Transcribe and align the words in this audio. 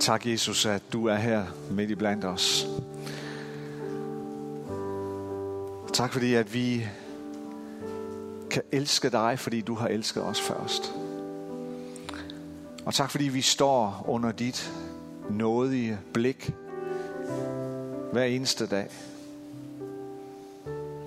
Tak, 0.00 0.26
Jesus, 0.26 0.66
at 0.66 0.82
du 0.92 1.06
er 1.06 1.16
her 1.16 1.46
midt 1.70 1.90
i 1.90 1.94
blandt 1.94 2.24
os. 2.24 2.66
Tak 5.92 6.12
fordi, 6.12 6.34
at 6.34 6.54
vi 6.54 6.86
kan 8.50 8.62
elske 8.72 9.10
dig, 9.10 9.38
fordi 9.38 9.60
du 9.60 9.74
har 9.74 9.88
elsket 9.88 10.22
os 10.22 10.40
først. 10.40 10.92
Og 12.84 12.94
tak 12.94 13.10
fordi 13.10 13.24
vi 13.24 13.40
står 13.40 14.04
under 14.08 14.32
dit 14.32 14.72
nådige 15.30 15.98
blik 16.12 16.54
hver 18.12 18.24
eneste 18.24 18.66
dag. 18.66 18.88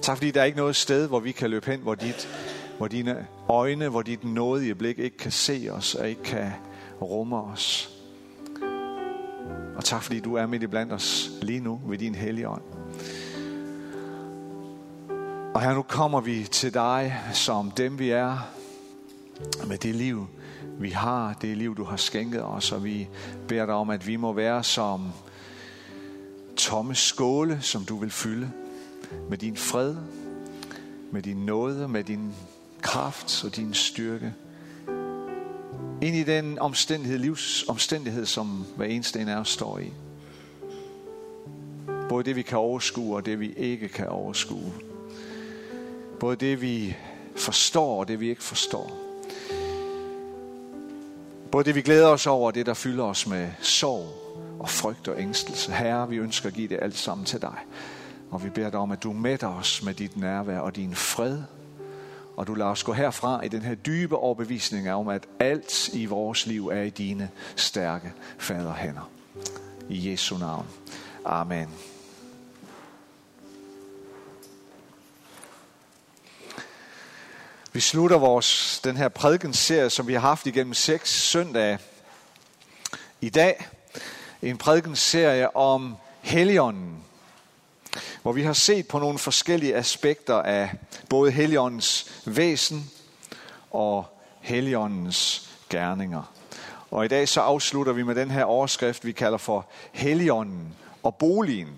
Tak 0.01 0.17
fordi 0.17 0.31
der 0.31 0.41
er 0.41 0.45
ikke 0.45 0.57
noget 0.57 0.75
sted, 0.75 1.07
hvor 1.07 1.19
vi 1.19 1.31
kan 1.31 1.49
løbe 1.49 1.71
hen, 1.71 1.79
hvor, 1.79 1.95
dit, 1.95 2.29
hvor 2.77 2.87
dine 2.87 3.27
øjne, 3.49 3.89
hvor 3.89 4.01
dit 4.01 4.23
nådige 4.23 4.75
blik 4.75 4.99
ikke 4.99 5.17
kan 5.17 5.31
se 5.31 5.69
os 5.71 5.95
og 5.95 6.09
ikke 6.09 6.23
kan 6.23 6.51
rumme 7.01 7.41
os. 7.41 7.92
Og 9.75 9.83
tak 9.83 10.03
fordi 10.03 10.19
du 10.19 10.35
er 10.35 10.45
midt 10.45 10.63
i 10.63 10.67
blandt 10.67 10.93
os 10.93 11.31
lige 11.41 11.59
nu 11.59 11.81
ved 11.85 11.97
din 11.97 12.15
hellige 12.15 12.49
ånd. 12.49 12.61
Og 15.55 15.61
her 15.61 15.73
nu 15.73 15.81
kommer 15.81 16.21
vi 16.21 16.43
til 16.51 16.73
dig 16.73 17.21
som 17.33 17.71
dem 17.71 17.99
vi 17.99 18.09
er, 18.09 18.37
med 19.67 19.77
det 19.77 19.95
liv 19.95 20.27
vi 20.79 20.89
har, 20.89 21.33
det 21.41 21.57
liv 21.57 21.75
du 21.75 21.83
har 21.83 21.97
skænket 21.97 22.43
os, 22.43 22.71
og 22.71 22.83
vi 22.83 23.09
beder 23.47 23.65
dig 23.65 23.75
om, 23.75 23.89
at 23.89 24.07
vi 24.07 24.15
må 24.15 24.33
være 24.33 24.63
som 24.63 25.11
tomme 26.57 26.95
skåle, 26.95 27.61
som 27.61 27.85
du 27.85 27.97
vil 27.97 28.11
fylde 28.11 28.51
med 29.29 29.37
din 29.37 29.57
fred, 29.57 29.95
med 31.11 31.21
din 31.21 31.37
nåde, 31.37 31.87
med 31.87 32.03
din 32.03 32.33
kraft 32.81 33.43
og 33.45 33.55
din 33.55 33.73
styrke. 33.73 34.33
Ind 36.03 36.15
i 36.15 36.23
den 36.23 36.59
omstændighed, 36.59 37.19
livsomstændighed, 37.19 38.25
som 38.25 38.65
hver 38.75 38.85
eneste 38.85 39.19
en 39.19 39.27
af 39.27 39.35
os 39.35 39.49
står 39.49 39.79
i. 39.79 39.91
Både 42.09 42.23
det, 42.23 42.35
vi 42.35 42.41
kan 42.41 42.57
overskue, 42.57 43.15
og 43.15 43.25
det, 43.25 43.39
vi 43.39 43.53
ikke 43.53 43.87
kan 43.87 44.07
overskue. 44.07 44.73
Både 46.19 46.35
det, 46.35 46.61
vi 46.61 46.95
forstår, 47.35 47.99
og 47.99 48.07
det, 48.07 48.19
vi 48.19 48.29
ikke 48.29 48.43
forstår. 48.43 48.91
Både 51.51 51.63
det, 51.63 51.75
vi 51.75 51.81
glæder 51.81 52.07
os 52.07 52.27
over, 52.27 52.47
og 52.47 52.55
det, 52.55 52.65
der 52.65 52.73
fylder 52.73 53.03
os 53.03 53.27
med 53.27 53.49
sorg 53.61 54.07
og 54.59 54.69
frygt 54.69 55.07
og 55.07 55.21
ængstelse. 55.21 55.71
Herre, 55.71 56.09
vi 56.09 56.15
ønsker 56.15 56.49
at 56.49 56.55
give 56.55 56.67
det 56.67 56.79
alt 56.81 56.97
sammen 56.97 57.25
til 57.25 57.41
dig. 57.41 57.57
Og 58.31 58.43
vi 58.43 58.49
beder 58.49 58.69
dig 58.69 58.79
om, 58.79 58.91
at 58.91 59.03
du 59.03 59.13
mætter 59.13 59.47
os 59.47 59.83
med 59.83 59.93
dit 59.93 60.17
nærvær 60.17 60.59
og 60.59 60.75
din 60.75 60.95
fred. 60.95 61.37
Og 62.37 62.47
du 62.47 62.53
lader 62.53 62.71
os 62.71 62.83
gå 62.83 62.93
herfra 62.93 63.41
i 63.41 63.47
den 63.47 63.61
her 63.61 63.75
dybe 63.75 64.17
overbevisning 64.17 64.91
om, 64.91 65.07
at 65.07 65.27
alt 65.39 65.89
i 65.93 66.05
vores 66.05 66.45
liv 66.45 66.67
er 66.67 66.81
i 66.81 66.89
dine 66.89 67.29
stærke 67.55 68.13
faderhænder. 68.37 69.09
I 69.89 70.11
Jesu 70.11 70.37
navn. 70.37 70.67
Amen. 71.25 71.69
Vi 77.73 77.79
slutter 77.79 78.17
vores, 78.17 78.79
den 78.83 78.97
her 78.97 79.09
prædikenserie, 79.09 79.89
som 79.89 80.07
vi 80.07 80.13
har 80.13 80.19
haft 80.19 80.47
igennem 80.47 80.73
seks 80.73 81.09
søndage. 81.09 81.79
I 83.21 83.29
dag 83.29 83.67
en 84.41 84.57
prædikenserie 84.57 85.55
om 85.55 85.95
Helligånden, 86.21 87.03
hvor 88.23 88.31
vi 88.31 88.43
har 88.43 88.53
set 88.53 88.87
på 88.87 88.99
nogle 88.99 89.17
forskellige 89.17 89.75
aspekter 89.75 90.35
af 90.35 90.71
både 91.09 91.31
Helligåndens 91.31 92.21
væsen 92.25 92.91
og 93.71 94.05
Helligåndens 94.41 95.49
gerninger. 95.69 96.33
Og 96.91 97.05
i 97.05 97.07
dag 97.07 97.29
så 97.29 97.41
afslutter 97.41 97.93
vi 97.93 98.03
med 98.03 98.15
den 98.15 98.31
her 98.31 98.43
overskrift, 98.43 99.05
vi 99.05 99.11
kalder 99.11 99.37
for 99.37 99.65
Helligånden 99.91 100.73
og 101.03 101.15
boligen. 101.15 101.69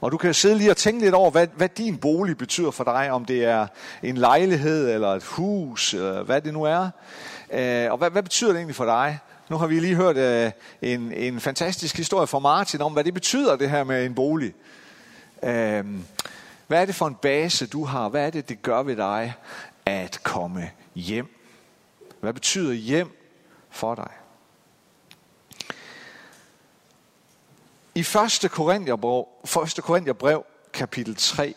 Og 0.00 0.12
du 0.12 0.16
kan 0.16 0.34
sidde 0.34 0.58
lige 0.58 0.70
og 0.70 0.76
tænke 0.76 1.00
lidt 1.00 1.14
over, 1.14 1.30
hvad, 1.30 1.46
hvad 1.56 1.68
din 1.68 1.98
bolig 1.98 2.38
betyder 2.38 2.70
for 2.70 2.84
dig, 2.84 3.10
om 3.10 3.24
det 3.24 3.44
er 3.44 3.66
en 4.02 4.16
lejlighed 4.16 4.94
eller 4.94 5.08
et 5.08 5.24
hus, 5.24 5.94
eller 5.94 6.22
hvad 6.22 6.40
det 6.40 6.52
nu 6.52 6.62
er. 6.62 6.90
Øh, 7.52 7.92
og 7.92 7.98
hvad, 7.98 8.10
hvad 8.10 8.22
betyder 8.22 8.50
det 8.50 8.56
egentlig 8.56 8.76
for 8.76 8.84
dig? 8.84 9.18
Nu 9.48 9.56
har 9.56 9.66
vi 9.66 9.80
lige 9.80 9.94
hørt 9.94 10.16
øh, 10.16 10.50
en, 10.82 11.12
en 11.12 11.40
fantastisk 11.40 11.96
historie 11.96 12.26
fra 12.26 12.38
Martin 12.38 12.82
om, 12.82 12.92
hvad 12.92 13.04
det 13.04 13.14
betyder 13.14 13.56
det 13.56 13.70
her 13.70 13.84
med 13.84 14.06
en 14.06 14.14
bolig. 14.14 14.54
Øhm, 15.42 16.04
hvad 16.66 16.80
er 16.82 16.84
det 16.84 16.94
for 16.94 17.06
en 17.06 17.14
base, 17.14 17.66
du 17.66 17.84
har? 17.84 18.08
Hvad 18.08 18.26
er 18.26 18.30
det, 18.30 18.48
det 18.48 18.62
gør 18.62 18.82
ved 18.82 18.96
dig 18.96 19.34
at 19.86 20.20
komme 20.22 20.70
hjem? 20.94 21.36
Hvad 22.20 22.32
betyder 22.32 22.72
hjem 22.72 23.16
for 23.70 23.94
dig? 23.94 24.10
I 27.94 28.00
1. 28.00 28.50
Korintherbrev, 28.50 29.26
1. 29.78 29.84
Korintherbrev 29.84 30.44
kapitel 30.72 31.16
3, 31.16 31.54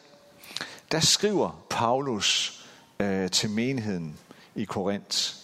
der 0.92 1.00
skriver 1.00 1.66
Paulus 1.70 2.60
øh, 3.00 3.32
til 3.32 3.50
menigheden 3.50 4.20
i 4.56 4.64
Korinth, 4.64 5.36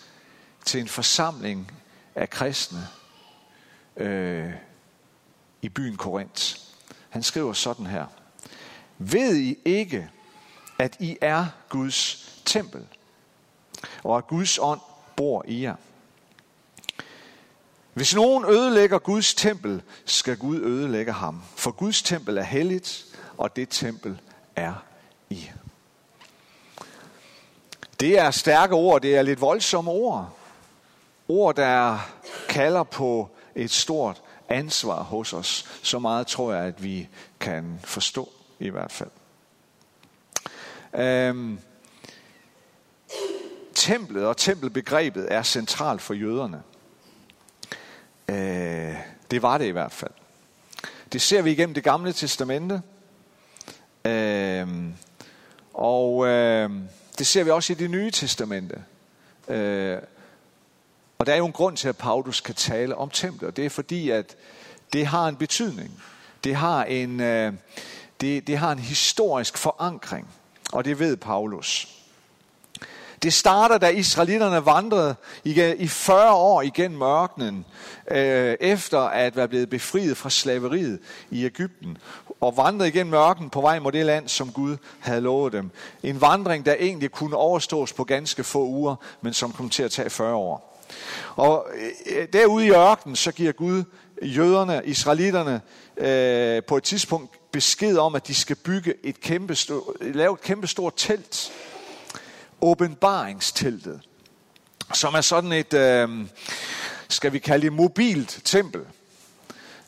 til 0.65 0.79
en 0.79 0.87
forsamling 0.87 1.71
af 2.15 2.29
kristne 2.29 2.87
øh, 3.97 4.53
i 5.61 5.69
byen 5.69 5.97
Korinth. 5.97 6.55
Han 7.09 7.23
skriver 7.23 7.53
sådan 7.53 7.85
her. 7.85 8.05
Ved 9.01 9.35
I 9.35 9.57
ikke, 9.65 10.09
at 10.79 10.97
I 10.99 11.17
er 11.21 11.45
Guds 11.69 12.29
tempel, 12.45 12.87
og 14.03 14.17
at 14.17 14.27
Guds 14.27 14.57
ånd 14.61 14.79
bor 15.15 15.45
i 15.47 15.63
jer? 15.63 15.75
Hvis 17.93 18.15
nogen 18.15 18.45
ødelægger 18.45 18.99
Guds 18.99 19.33
tempel, 19.33 19.81
skal 20.05 20.37
Gud 20.37 20.61
ødelægge 20.61 21.11
ham. 21.11 21.43
For 21.55 21.71
Guds 21.71 22.01
tempel 22.01 22.37
er 22.37 22.43
helligt, 22.43 23.05
og 23.37 23.55
det 23.55 23.69
tempel 23.69 24.21
er 24.55 24.73
I. 25.29 25.49
Det 27.99 28.19
er 28.19 28.31
stærke 28.31 28.73
ord, 28.73 29.01
det 29.01 29.17
er 29.17 29.21
lidt 29.21 29.41
voldsomme 29.41 29.91
ord. 29.91 30.37
Ord, 31.27 31.55
der 31.55 32.09
kalder 32.49 32.83
på 32.83 33.29
et 33.55 33.71
stort 33.71 34.21
ansvar 34.49 35.03
hos 35.03 35.33
os. 35.33 35.79
Så 35.83 35.99
meget 35.99 36.27
tror 36.27 36.53
jeg, 36.53 36.63
at 36.63 36.83
vi 36.83 37.07
kan 37.39 37.79
forstå 37.83 38.29
i 38.59 38.69
hvert 38.69 38.91
fald. 38.91 39.09
Øhm, 40.95 41.59
templet 43.75 44.25
og 44.25 44.37
tempelbegrebet 44.37 45.27
er 45.33 45.43
centralt 45.43 46.01
for 46.01 46.13
jøderne. 46.13 46.63
Øh, 48.29 48.95
det 49.31 49.41
var 49.41 49.57
det 49.57 49.65
i 49.65 49.71
hvert 49.71 49.91
fald. 49.91 50.11
Det 51.13 51.21
ser 51.21 51.41
vi 51.41 51.51
igennem 51.51 51.73
det 51.73 51.83
gamle 51.83 52.13
testamente. 52.13 52.81
Øh, 54.05 54.67
og 55.73 56.27
øh, 56.27 56.69
det 57.17 57.27
ser 57.27 57.43
vi 57.43 57.49
også 57.49 57.73
i 57.73 57.75
det 57.75 57.89
nye 57.89 58.11
testamente. 58.11 58.83
Øh, 59.47 59.97
og 61.17 61.25
der 61.25 61.33
er 61.33 61.37
jo 61.37 61.45
en 61.45 61.51
grund 61.51 61.77
til, 61.77 61.87
at 61.87 61.97
Paulus 61.97 62.41
kan 62.41 62.55
tale 62.55 62.95
om 62.95 63.09
templet, 63.09 63.47
og 63.47 63.57
det 63.57 63.65
er 63.65 63.69
fordi, 63.69 64.09
at 64.09 64.35
det 64.93 65.05
har 65.05 65.27
en 65.27 65.35
betydning. 65.35 66.03
Det 66.43 66.55
har 66.55 66.83
en, 66.83 67.19
øh, 67.19 67.53
det, 68.21 68.47
det 68.47 68.57
har 68.57 68.71
en 68.71 68.79
historisk 68.79 69.57
forankring, 69.57 70.27
og 70.71 70.85
det 70.85 70.99
ved 70.99 71.17
Paulus. 71.17 71.87
Det 73.23 73.33
starter, 73.33 73.77
da 73.77 73.87
israelitterne 73.87 74.65
vandrede 74.65 75.15
i 75.43 75.87
40 75.87 76.33
år 76.33 76.61
igennem 76.61 76.99
mørkenen, 76.99 77.65
øh, 78.11 78.55
efter 78.59 78.99
at 78.99 79.35
være 79.35 79.47
blevet 79.47 79.69
befriet 79.69 80.17
fra 80.17 80.29
slaveriet 80.29 80.99
i 81.31 81.45
Ægypten, 81.45 81.97
og 82.41 82.57
vandrede 82.57 82.89
igennem 82.89 83.11
mørken 83.11 83.49
på 83.49 83.61
vej 83.61 83.79
mod 83.79 83.91
det 83.91 84.05
land, 84.05 84.27
som 84.27 84.51
Gud 84.51 84.77
havde 84.99 85.21
lovet 85.21 85.53
dem. 85.53 85.71
En 86.03 86.21
vandring, 86.21 86.65
der 86.65 86.75
egentlig 86.79 87.11
kunne 87.11 87.35
overstås 87.35 87.93
på 87.93 88.03
ganske 88.03 88.43
få 88.43 88.65
uger, 88.65 88.95
men 89.21 89.33
som 89.33 89.51
kom 89.51 89.69
til 89.69 89.83
at 89.83 89.91
tage 89.91 90.09
40 90.09 90.35
år. 90.35 90.79
Og 91.35 91.67
øh, 92.05 92.27
derude 92.33 92.65
i 92.65 92.71
ørkenen, 92.71 93.15
så 93.15 93.31
giver 93.31 93.51
Gud 93.51 93.83
jøderne, 94.21 94.81
israelitterne, 94.85 95.61
øh, 95.97 96.63
på 96.63 96.77
et 96.77 96.83
tidspunkt 96.83 97.38
besked 97.51 97.97
om, 97.97 98.15
at 98.15 98.27
de 98.27 98.35
skal 98.35 98.55
bygge 98.55 98.93
et 99.03 99.21
kæmpe, 99.21 99.57
lave 100.01 100.33
et 100.33 100.41
kæmpe 100.41 100.67
stort 100.67 100.93
telt. 100.97 101.51
Åbenbaringsteltet. 102.61 104.01
Som 104.93 105.13
er 105.13 105.21
sådan 105.21 105.51
et, 105.51 105.73
øh, 105.73 106.09
skal 107.09 107.33
vi 107.33 107.39
kalde 107.39 107.65
det 107.65 107.73
mobilt 107.73 108.41
tempel. 108.43 108.81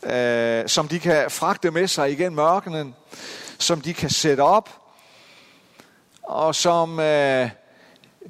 Øh, 0.03 0.69
som 0.69 0.87
de 0.87 0.99
kan 0.99 1.31
fragte 1.31 1.71
med 1.71 1.87
sig 1.87 2.11
igen 2.11 2.35
mørkenen. 2.35 2.95
Som 3.59 3.81
de 3.81 3.93
kan 3.93 4.09
sætte 4.09 4.41
op. 4.41 4.69
Og 6.23 6.55
som 6.55 6.99
øh, 6.99 7.49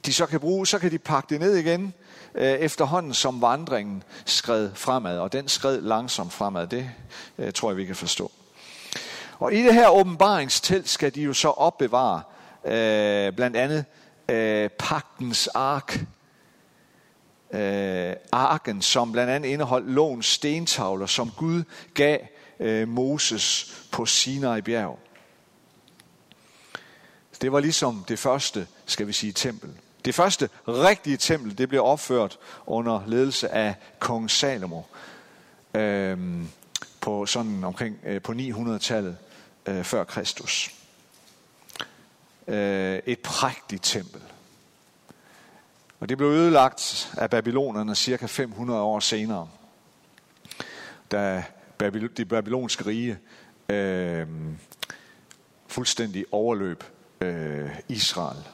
de 0.05 0.13
så 0.13 0.25
kan 0.25 0.39
bruge, 0.39 0.67
så 0.67 0.79
kan 0.79 0.91
de 0.91 0.99
pakke 0.99 1.27
det 1.29 1.39
ned 1.39 1.55
igen 1.55 1.93
øh, 2.35 2.43
efterhånden 2.43 3.13
som 3.13 3.41
vandringen 3.41 4.03
skred 4.25 4.69
fremad, 4.75 5.19
og 5.19 5.33
den 5.33 5.47
skred 5.47 5.81
langsomt 5.81 6.33
fremad, 6.33 6.67
det 6.67 6.89
øh, 7.37 7.53
tror 7.53 7.69
jeg, 7.69 7.77
vi 7.77 7.85
kan 7.85 7.95
forstå. 7.95 8.31
Og 9.41 9.53
i 9.53 9.63
det 9.63 9.73
her 9.73 9.89
åbenbaringstelt 9.89 10.89
skal 10.89 11.15
de 11.15 11.21
jo 11.21 11.33
så 11.33 11.47
opbevare 11.49 12.21
øh, 12.65 13.33
blandt 13.33 13.57
andet 13.57 13.85
øh, 14.29 14.69
pagtens 14.69 15.47
ark, 15.47 16.05
øh, 17.51 18.13
arken, 18.31 18.81
som 18.81 19.11
blandt 19.11 19.31
andet 19.31 19.49
indeholdt 19.49 19.89
lovens 19.91 20.25
stentavler, 20.25 21.05
som 21.05 21.31
Gud 21.37 21.63
gav 21.93 22.19
øh, 22.59 22.87
Moses 22.87 23.75
på 23.91 24.05
Sinai 24.05 24.61
bjerg. 24.61 24.99
Det 27.41 27.51
var 27.51 27.59
ligesom 27.59 28.05
det 28.07 28.19
første, 28.19 28.67
skal 28.85 29.07
vi 29.07 29.13
sige, 29.13 29.33
tempel. 29.33 29.69
Det 30.05 30.15
første 30.15 30.49
rigtige 30.67 31.17
tempel, 31.17 31.57
det 31.57 31.69
blev 31.69 31.83
opført 31.83 32.39
under 32.65 33.01
ledelse 33.07 33.49
af 33.49 33.75
kong 33.99 34.31
Salomo 34.31 34.81
øh, 35.73 36.17
på 37.01 37.25
sådan 37.25 37.63
omkring 37.63 37.99
øh, 38.05 38.21
på 38.21 38.31
900-tallet 38.31 39.17
øh, 39.65 39.83
før 39.83 40.03
Kristus. 40.03 40.75
Øh, 42.47 42.99
et 43.05 43.19
prægtigt 43.19 43.83
tempel. 43.83 44.21
Og 45.99 46.09
det 46.09 46.17
blev 46.17 46.29
ødelagt 46.29 47.13
af 47.17 47.29
babylonerne 47.29 47.95
cirka 47.95 48.25
500 48.25 48.81
år 48.81 48.99
senere, 48.99 49.49
da 51.11 51.43
det 52.17 52.27
babylonske 52.27 52.85
rige 52.85 53.17
øh, 53.69 54.27
fuldstændig 55.67 56.25
overløb 56.31 56.83
øh, 57.21 57.69
Israel. 57.89 58.47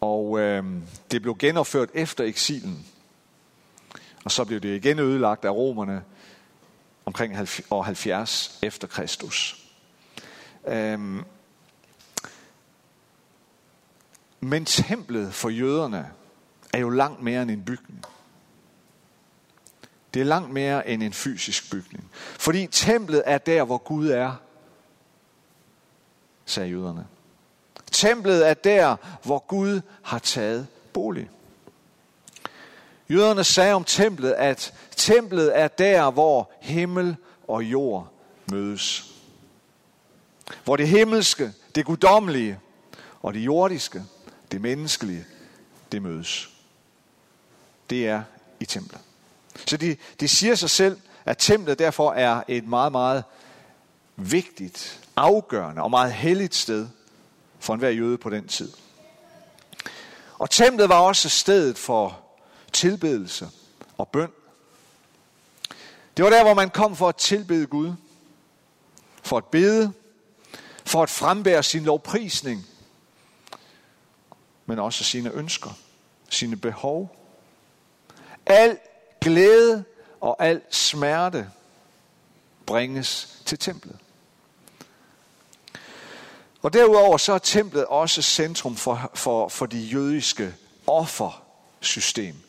Og 0.00 0.38
øh, 0.38 0.64
det 1.10 1.22
blev 1.22 1.36
genopført 1.38 1.88
efter 1.94 2.24
eksilen. 2.24 2.86
Og 4.24 4.30
så 4.30 4.44
blev 4.44 4.60
det 4.60 4.76
igen 4.76 4.98
ødelagt 4.98 5.44
af 5.44 5.50
romerne 5.50 6.02
omkring 7.08 7.48
år 7.70 7.82
70 7.82 8.58
efter 8.62 8.88
Kristus. 8.88 9.64
Øhm. 10.66 11.24
men 14.40 14.64
templet 14.64 15.34
for 15.34 15.48
jøderne 15.48 16.10
er 16.72 16.78
jo 16.78 16.90
langt 16.90 17.22
mere 17.22 17.42
end 17.42 17.50
en 17.50 17.64
bygning. 17.64 18.04
Det 20.14 20.20
er 20.20 20.24
langt 20.24 20.50
mere 20.50 20.88
end 20.88 21.02
en 21.02 21.12
fysisk 21.12 21.70
bygning. 21.70 22.10
Fordi 22.14 22.66
templet 22.66 23.22
er 23.26 23.38
der, 23.38 23.64
hvor 23.64 23.78
Gud 23.78 24.08
er, 24.08 24.32
sagde 26.44 26.68
jøderne. 26.68 27.06
Templet 27.92 28.48
er 28.48 28.54
der, 28.54 28.96
hvor 29.22 29.38
Gud 29.38 29.80
har 30.02 30.18
taget 30.18 30.66
bolig. 30.92 31.30
Jøderne 33.10 33.44
sagde 33.44 33.72
om 33.72 33.84
templet, 33.84 34.32
at 34.32 34.74
templet 34.96 35.58
er 35.58 35.68
der, 35.68 36.10
hvor 36.10 36.50
himmel 36.60 37.16
og 37.48 37.62
jord 37.62 38.12
mødes. 38.50 39.14
Hvor 40.64 40.76
det 40.76 40.88
himmelske, 40.88 41.52
det 41.74 41.84
guddommelige 41.84 42.58
og 43.22 43.34
det 43.34 43.40
jordiske, 43.40 44.04
det 44.52 44.60
menneskelige, 44.60 45.24
det 45.92 46.02
mødes. 46.02 46.50
Det 47.90 48.08
er 48.08 48.22
i 48.60 48.64
templet. 48.64 49.00
Så 49.66 49.76
de, 49.76 49.96
de 50.20 50.28
siger 50.28 50.54
sig 50.54 50.70
selv, 50.70 51.00
at 51.24 51.38
templet 51.38 51.78
derfor 51.78 52.12
er 52.12 52.42
et 52.48 52.66
meget, 52.66 52.92
meget 52.92 53.24
vigtigt, 54.16 55.00
afgørende 55.16 55.82
og 55.82 55.90
meget 55.90 56.12
helligt 56.12 56.54
sted 56.54 56.88
for 57.58 57.74
enhver 57.74 57.90
jøde 57.90 58.18
på 58.18 58.30
den 58.30 58.48
tid. 58.48 58.72
Og 60.38 60.50
templet 60.50 60.88
var 60.88 61.00
også 61.00 61.28
stedet 61.28 61.78
for 61.78 62.27
tilbedelse 62.72 63.48
og 63.98 64.08
bøn. 64.08 64.30
Det 66.16 66.24
var 66.24 66.30
der, 66.30 66.44
hvor 66.44 66.54
man 66.54 66.70
kom 66.70 66.96
for 66.96 67.08
at 67.08 67.16
tilbede 67.16 67.66
Gud, 67.66 67.92
for 69.22 69.36
at 69.36 69.44
bede, 69.44 69.92
for 70.84 71.02
at 71.02 71.10
frembære 71.10 71.62
sin 71.62 71.84
lovprisning, 71.84 72.66
men 74.66 74.78
også 74.78 75.04
sine 75.04 75.32
ønsker, 75.32 75.70
sine 76.28 76.56
behov. 76.56 77.16
Al 78.46 78.78
glæde 79.20 79.84
og 80.20 80.36
al 80.44 80.62
smerte 80.70 81.50
bringes 82.66 83.42
til 83.46 83.58
templet. 83.58 83.96
Og 86.62 86.72
derudover 86.72 87.16
så 87.16 87.32
er 87.32 87.38
templet 87.38 87.86
også 87.86 88.22
centrum 88.22 88.76
for, 88.76 89.10
for, 89.14 89.48
for 89.48 89.66
de 89.66 89.78
jødiske 89.78 90.54
offersystem. 90.86 92.47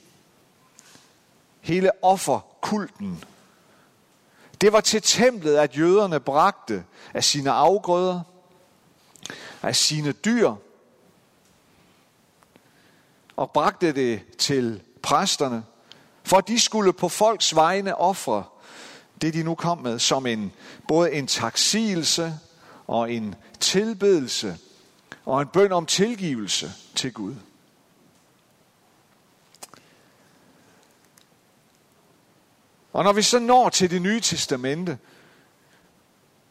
Hele 1.61 1.91
offerkulten. 2.03 3.23
Det 4.61 4.73
var 4.73 4.81
til 4.81 5.01
templet, 5.01 5.57
at 5.57 5.77
jøderne 5.77 6.19
bragte 6.19 6.83
af 7.13 7.23
sine 7.23 7.51
afgrøder, 7.51 8.21
af 9.61 9.75
sine 9.75 10.11
dyr, 10.11 10.53
og 13.35 13.51
bragte 13.51 13.91
det 13.91 14.37
til 14.37 14.81
præsterne, 15.01 15.63
for 16.23 16.41
de 16.41 16.59
skulle 16.59 16.93
på 16.93 17.09
folks 17.09 17.55
vegne 17.55 17.95
ofre 17.95 18.43
det, 19.21 19.33
de 19.33 19.43
nu 19.43 19.55
kom 19.55 19.77
med, 19.77 19.99
som 19.99 20.25
en, 20.25 20.51
både 20.87 21.11
en 21.11 21.27
taksigelse 21.27 22.33
og 22.87 23.13
en 23.13 23.35
tilbedelse 23.59 24.57
og 25.25 25.41
en 25.41 25.47
bøn 25.47 25.71
om 25.71 25.85
tilgivelse 25.85 26.71
til 26.95 27.13
Gud. 27.13 27.35
Og 32.93 33.03
når 33.03 33.13
vi 33.13 33.21
så 33.21 33.39
når 33.39 33.69
til 33.69 33.91
det 33.91 34.01
nye 34.01 34.21
testamente, 34.21 34.97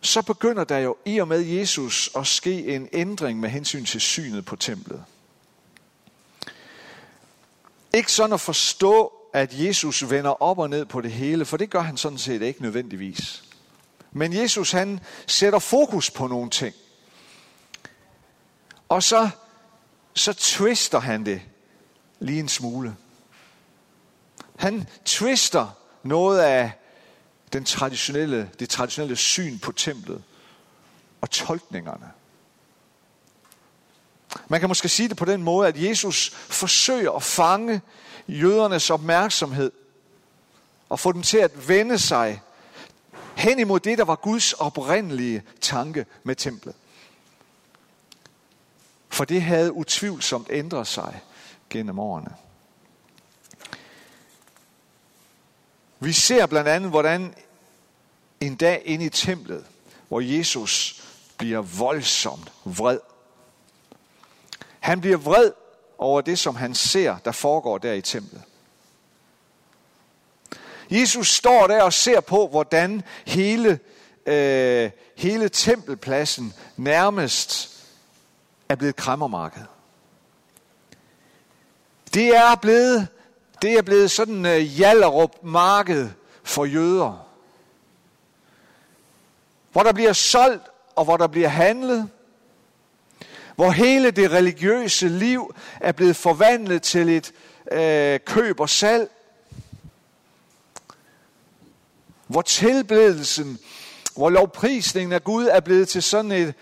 så 0.00 0.22
begynder 0.22 0.64
der 0.64 0.78
jo 0.78 0.96
i 1.04 1.18
og 1.18 1.28
med 1.28 1.40
Jesus 1.40 2.10
at 2.16 2.26
ske 2.26 2.66
en 2.66 2.88
ændring 2.92 3.40
med 3.40 3.50
hensyn 3.50 3.84
til 3.84 4.00
synet 4.00 4.44
på 4.44 4.56
templet. 4.56 5.04
Ikke 7.92 8.12
sådan 8.12 8.32
at 8.32 8.40
forstå, 8.40 9.12
at 9.32 9.54
Jesus 9.54 10.10
vender 10.10 10.42
op 10.42 10.58
og 10.58 10.70
ned 10.70 10.84
på 10.84 11.00
det 11.00 11.12
hele, 11.12 11.44
for 11.44 11.56
det 11.56 11.70
gør 11.70 11.80
han 11.80 11.96
sådan 11.96 12.18
set 12.18 12.42
ikke 12.42 12.62
nødvendigvis. 12.62 13.44
Men 14.12 14.32
Jesus 14.32 14.70
han 14.70 15.00
sætter 15.26 15.58
fokus 15.58 16.10
på 16.10 16.26
nogle 16.26 16.50
ting. 16.50 16.74
Og 18.88 19.02
så, 19.02 19.30
så 20.14 20.32
twister 20.32 21.00
han 21.00 21.26
det 21.26 21.42
lige 22.20 22.40
en 22.40 22.48
smule. 22.48 22.96
Han 24.56 24.88
twister 25.04 25.77
noget 26.02 26.40
af 26.40 26.72
den 27.52 27.64
traditionelle, 27.64 28.50
det 28.58 28.68
traditionelle 28.68 29.16
syn 29.16 29.58
på 29.58 29.72
templet 29.72 30.22
og 31.20 31.30
tolkningerne. 31.30 32.10
Man 34.48 34.60
kan 34.60 34.68
måske 34.68 34.88
sige 34.88 35.08
det 35.08 35.16
på 35.16 35.24
den 35.24 35.42
måde, 35.42 35.68
at 35.68 35.82
Jesus 35.82 36.30
forsøger 36.30 37.12
at 37.12 37.22
fange 37.22 37.80
jødernes 38.28 38.90
opmærksomhed 38.90 39.72
og 40.88 41.00
få 41.00 41.12
dem 41.12 41.22
til 41.22 41.38
at 41.38 41.68
vende 41.68 41.98
sig 41.98 42.42
hen 43.36 43.58
imod 43.58 43.80
det, 43.80 43.98
der 43.98 44.04
var 44.04 44.16
Guds 44.16 44.52
oprindelige 44.52 45.42
tanke 45.60 46.06
med 46.24 46.36
templet. 46.36 46.74
For 49.08 49.24
det 49.24 49.42
havde 49.42 49.72
utvivlsomt 49.72 50.48
ændret 50.50 50.86
sig 50.86 51.20
gennem 51.70 51.98
årene. 51.98 52.34
Vi 56.00 56.12
ser 56.12 56.46
blandt 56.46 56.68
andet, 56.68 56.90
hvordan 56.90 57.34
en 58.40 58.56
dag 58.56 58.82
inde 58.84 59.04
i 59.04 59.08
templet, 59.08 59.64
hvor 60.08 60.20
Jesus 60.20 61.02
bliver 61.38 61.60
voldsomt 61.60 62.52
vred. 62.64 62.98
Han 64.80 65.00
bliver 65.00 65.16
vred 65.16 65.52
over 65.98 66.20
det, 66.20 66.38
som 66.38 66.56
han 66.56 66.74
ser, 66.74 67.18
der 67.24 67.32
foregår 67.32 67.78
der 67.78 67.92
i 67.92 68.00
templet. 68.00 68.42
Jesus 70.90 71.28
står 71.28 71.66
der 71.66 71.82
og 71.82 71.92
ser 71.92 72.20
på, 72.20 72.48
hvordan 72.48 73.02
hele, 73.26 73.80
øh, 74.26 74.90
hele 75.16 75.48
tempelpladsen 75.48 76.54
nærmest 76.76 77.78
er 78.68 78.74
blevet 78.74 78.96
krammermarked. 78.96 79.62
Det 82.14 82.36
er 82.36 82.54
blevet, 82.54 83.08
det 83.62 83.72
er 83.72 83.82
blevet 83.82 84.10
sådan 84.10 84.46
øh, 84.46 84.56
uh, 84.56 84.80
Jallerup 84.80 85.30
marked 85.42 86.08
for 86.42 86.64
jøder. 86.64 87.26
Hvor 89.72 89.82
der 89.82 89.92
bliver 89.92 90.12
solgt 90.12 90.62
og 90.96 91.04
hvor 91.04 91.16
der 91.16 91.26
bliver 91.26 91.48
handlet. 91.48 92.08
Hvor 93.56 93.70
hele 93.70 94.10
det 94.10 94.30
religiøse 94.30 95.08
liv 95.08 95.54
er 95.80 95.92
blevet 95.92 96.16
forvandlet 96.16 96.82
til 96.82 97.08
et 97.08 97.32
øh, 97.72 98.20
køb 98.26 98.60
og 98.60 98.70
salg. 98.70 99.10
Hvor 102.26 102.42
tilbedelsen, 102.42 103.58
hvor 104.16 104.30
lovprisningen 104.30 105.12
af 105.12 105.24
Gud 105.24 105.46
er 105.46 105.60
blevet 105.60 105.88
til 105.88 106.02
sådan 106.02 106.32
et, 106.32 106.54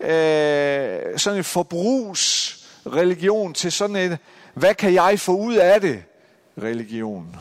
øh, 0.00 1.18
sådan 1.18 1.38
et 1.38 1.46
forbrugsreligion, 1.46 3.54
til 3.54 3.72
sådan 3.72 3.96
et, 3.96 4.18
hvad 4.54 4.74
kan 4.74 4.94
jeg 4.94 5.20
få 5.20 5.36
ud 5.36 5.54
af 5.54 5.80
det, 5.80 6.02
religion. 6.62 7.36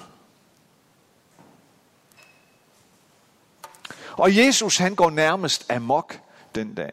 Og 4.11 4.37
Jesus 4.37 4.77
han 4.77 4.95
går 4.95 5.09
nærmest 5.09 5.71
amok 5.71 6.19
den 6.55 6.75
dag. 6.75 6.91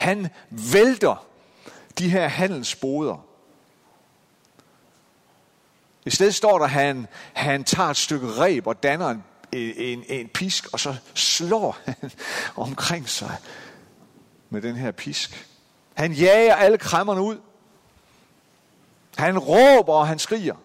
Han 0.00 0.28
vælter 0.50 1.26
de 1.98 2.10
her 2.10 2.28
handelsboder. 2.28 3.26
I 6.04 6.10
stedet 6.10 6.34
står 6.34 6.58
der, 6.58 6.64
at 6.64 6.70
han, 6.70 7.06
han 7.32 7.64
tager 7.64 7.88
et 7.88 7.96
stykke 7.96 8.26
reb 8.26 8.66
og 8.66 8.82
danner 8.82 9.08
en, 9.10 9.22
en, 9.52 10.04
en 10.08 10.28
pisk, 10.28 10.72
og 10.72 10.80
så 10.80 10.96
slår 11.14 11.78
han 11.84 12.10
omkring 12.56 13.08
sig 13.08 13.36
med 14.50 14.62
den 14.62 14.76
her 14.76 14.90
pisk. 14.90 15.48
Han 15.94 16.12
jager 16.12 16.54
alle 16.54 16.78
kræmmerne 16.78 17.22
ud. 17.22 17.40
Han 19.16 19.38
råber, 19.38 19.92
og 19.92 20.06
han 20.06 20.18
skriger. 20.18 20.56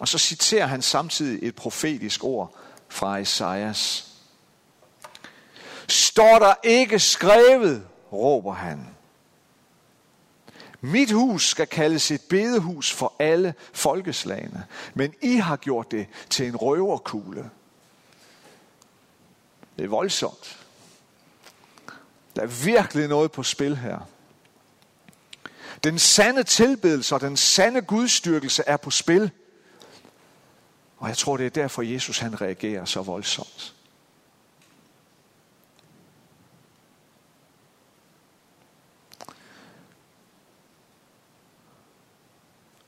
Og 0.00 0.08
så 0.08 0.18
citerer 0.18 0.66
han 0.66 0.82
samtidig 0.82 1.48
et 1.48 1.54
profetisk 1.54 2.24
ord 2.24 2.56
fra 2.88 3.18
Esajas. 3.18 4.06
Står 5.88 6.38
der 6.38 6.54
ikke 6.64 6.98
skrevet, 6.98 7.86
råber 8.12 8.52
han. 8.52 8.86
Mit 10.80 11.10
hus 11.10 11.48
skal 11.48 11.66
kaldes 11.66 12.10
et 12.10 12.20
bedehus 12.28 12.92
for 12.92 13.12
alle 13.18 13.54
folkeslagene, 13.72 14.66
men 14.94 15.14
I 15.22 15.36
har 15.36 15.56
gjort 15.56 15.90
det 15.90 16.06
til 16.30 16.46
en 16.46 16.56
røverkugle. 16.56 17.50
Det 19.76 19.84
er 19.84 19.88
voldsomt. 19.88 20.58
Der 22.36 22.42
er 22.42 22.46
virkelig 22.46 23.08
noget 23.08 23.32
på 23.32 23.42
spil 23.42 23.76
her. 23.76 23.98
Den 25.84 25.98
sande 25.98 26.42
tilbedelse 26.42 27.14
og 27.14 27.20
den 27.20 27.36
sande 27.36 27.82
gudstyrkelse 27.82 28.62
er 28.66 28.76
på 28.76 28.90
spil. 28.90 29.30
Og 31.00 31.08
jeg 31.08 31.16
tror, 31.16 31.36
det 31.36 31.46
er 31.46 31.50
derfor, 31.50 31.82
Jesus 31.82 32.18
han 32.18 32.40
reagerer 32.40 32.84
så 32.84 33.02
voldsomt. 33.02 33.74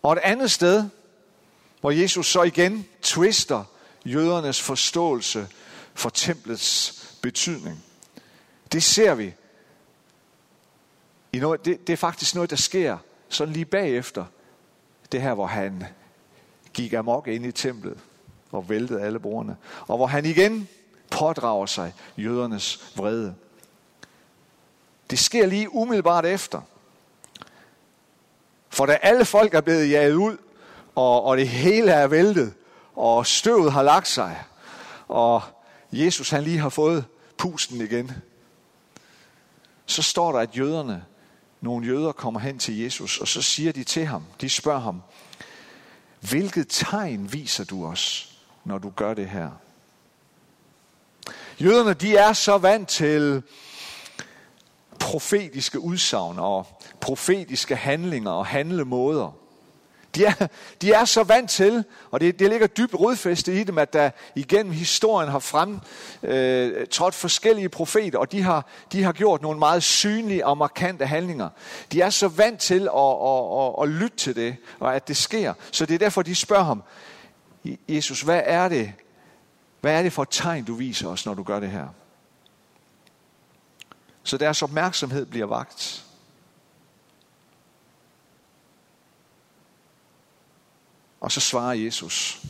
Og 0.03 0.13
et 0.13 0.19
andet 0.19 0.51
sted, 0.51 0.89
hvor 1.81 1.91
Jesus 1.91 2.27
så 2.27 2.43
igen 2.43 2.87
twister 3.03 3.65
jødernes 4.05 4.61
forståelse 4.61 5.49
for 5.95 6.11
templets 6.11 7.05
betydning. 7.23 7.85
Det 8.73 8.83
ser 8.83 9.15
vi. 9.15 9.35
I 11.33 11.39
noget, 11.39 11.65
det, 11.65 11.87
det 11.87 11.93
er 11.93 11.97
faktisk 11.97 12.35
noget, 12.35 12.51
der 12.51 12.57
sker 12.57 12.99
sådan 13.29 13.55
lige 13.55 13.65
bagefter 13.65 14.25
det 15.13 15.23
her, 15.23 15.35
hvor 15.35 15.47
han 15.47 15.87
gik 16.75 16.93
amok 16.93 17.29
ind 17.29 17.47
i 17.47 17.53
templet 17.53 17.99
og 18.53 18.69
væltede 18.69 19.01
alle 19.01 19.19
bordene. 19.19 19.57
Og 19.81 19.97
hvor 19.97 20.07
han 20.07 20.25
igen 20.25 20.69
pådrager 21.11 21.67
sig 21.67 21.95
jødernes 22.17 22.93
vrede. 22.97 23.35
Det 25.11 25.19
sker 25.19 25.47
lige 25.47 25.75
umiddelbart 25.75 26.27
efter. 26.27 26.61
For 28.69 28.87
da 28.87 28.93
alle 28.93 29.25
folk 29.25 29.55
er 29.55 29.61
blevet 29.61 29.91
jaget 29.91 30.15
ud, 30.15 30.37
og, 30.95 31.25
og 31.25 31.37
det 31.37 31.49
hele 31.49 31.91
er 31.91 32.07
væltet, 32.07 32.55
og 32.95 33.27
støvet 33.27 33.73
har 33.73 33.83
lagt 33.83 34.09
sig, 34.09 34.45
og 35.09 35.43
Jesus 35.93 36.31
han 36.31 36.43
lige 36.43 36.59
har 36.59 36.69
fået 36.69 37.05
pusten 37.37 37.81
igen, 37.81 38.13
så 39.87 40.03
står 40.03 40.33
der, 40.33 40.39
at 40.39 40.59
jøderne, 40.59 41.05
nogle 41.61 41.87
jøder 41.87 42.13
kommer 42.13 42.41
hen 42.41 42.59
til 42.59 42.79
Jesus, 42.79 43.19
og 43.19 43.29
så 43.29 43.43
siger 43.43 43.73
de 43.73 43.85
til 43.85 44.07
ham, 44.07 44.25
de 44.41 44.51
spørger 44.51 44.81
ham, 44.81 45.03
hvilket 46.31 46.67
tegn 46.69 47.33
viser 47.33 47.65
du 47.65 47.87
os, 47.87 48.35
når 48.65 48.79
du 48.79 48.91
gør 48.91 49.15
det 49.15 49.29
her? 49.29 49.51
Jøderne, 51.61 51.95
de 51.95 52.17
er 52.17 52.33
så 52.33 52.59
vant 52.59 52.89
til 52.89 53.43
profetiske 55.01 55.81
udsagn 55.81 56.39
og 56.39 56.67
profetiske 57.01 57.77
handlinger 57.77 58.31
og 58.31 58.47
handlemåder. 58.47 59.42
De 60.15 60.25
er, 60.25 60.47
de 60.83 60.93
er 60.93 61.05
så 61.05 61.23
vant 61.23 61.51
til, 61.51 61.85
og 62.11 62.21
det, 62.21 62.39
det 62.39 62.51
ligger 62.51 62.67
dybt 62.67 62.95
rodfæstet 62.95 63.55
i 63.55 63.65
dem, 63.65 63.79
at 63.79 63.93
der 63.93 64.11
igennem 64.35 64.73
historien 64.73 65.31
har 65.31 65.39
frem 65.39 65.81
øh, 66.23 66.87
forskellige 67.13 67.69
profeter, 67.69 68.19
og 68.19 68.33
de 68.33 68.43
har, 68.43 68.67
de 68.93 69.03
har 69.03 69.13
gjort 69.13 69.43
nogle 69.43 69.59
meget 69.59 69.83
synlige 69.83 70.47
og 70.47 70.59
markante 70.59 71.07
handlinger. 71.07 71.49
De 71.93 72.01
er 72.01 72.11
så 72.11 72.29
vant 72.29 72.61
til 72.61 72.81
at, 72.81 73.17
at, 73.25 73.61
at, 73.61 73.75
at 73.83 73.89
lytte 73.89 74.17
til 74.17 74.37
det, 74.37 74.57
og 74.81 74.97
at 74.97 75.09
det 75.09 75.17
sker. 75.17 75.55
Så 75.71 75.87
det 75.87 75.95
er 75.95 75.99
derfor, 75.99 76.23
de 76.23 76.35
spørger 76.35 76.65
ham, 76.65 76.83
Jesus, 77.89 78.21
hvad 78.21 78.43
er 78.45 78.69
det, 78.69 78.93
hvad 79.81 79.99
er 79.99 80.03
det 80.03 80.13
for 80.13 80.23
et 80.23 80.29
tegn, 80.31 80.65
du 80.65 80.75
viser 80.75 81.09
os, 81.09 81.27
når 81.27 81.35
du 81.35 81.43
gør 81.43 81.61
det 81.61 81.71
her? 81.71 81.87
Så 84.23 84.37
deres 84.37 84.63
opmærksomhed 84.63 85.27
bliver 85.27 85.47
vagt. 85.47 86.05
Og 91.23 91.33
så 91.33 91.41
svarer 91.41 91.73
Jesus, 91.73 92.43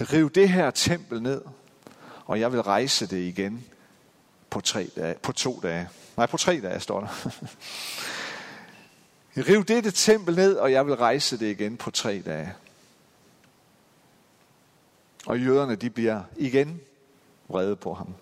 riv 0.00 0.30
det 0.30 0.48
her 0.48 0.70
tempel 0.70 1.22
ned, 1.22 1.42
og 2.24 2.40
jeg 2.40 2.52
vil 2.52 2.62
rejse 2.62 3.06
det 3.06 3.18
igen 3.18 3.64
på, 4.50 4.60
tre 4.60 4.88
dage, 4.96 5.14
på 5.22 5.32
to 5.32 5.60
dage. 5.62 5.88
Nej, 6.16 6.26
på 6.26 6.36
tre 6.36 6.60
dage 6.60 6.80
står 6.80 7.00
der. 7.00 7.08
riv 9.48 9.64
dette 9.64 9.90
tempel 9.90 10.34
ned, 10.34 10.56
og 10.56 10.72
jeg 10.72 10.86
vil 10.86 10.94
rejse 10.94 11.38
det 11.38 11.50
igen 11.50 11.76
på 11.76 11.90
tre 11.90 12.22
dage. 12.26 12.54
Og 15.26 15.40
jøderne, 15.40 15.76
de 15.76 15.90
bliver 15.90 16.22
igen 16.36 16.80
vrede 17.48 17.76
på 17.76 17.94
ham. 17.94 18.14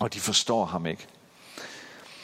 Og 0.00 0.14
de 0.14 0.20
forstår 0.20 0.64
ham 0.64 0.86
ikke. 0.86 1.06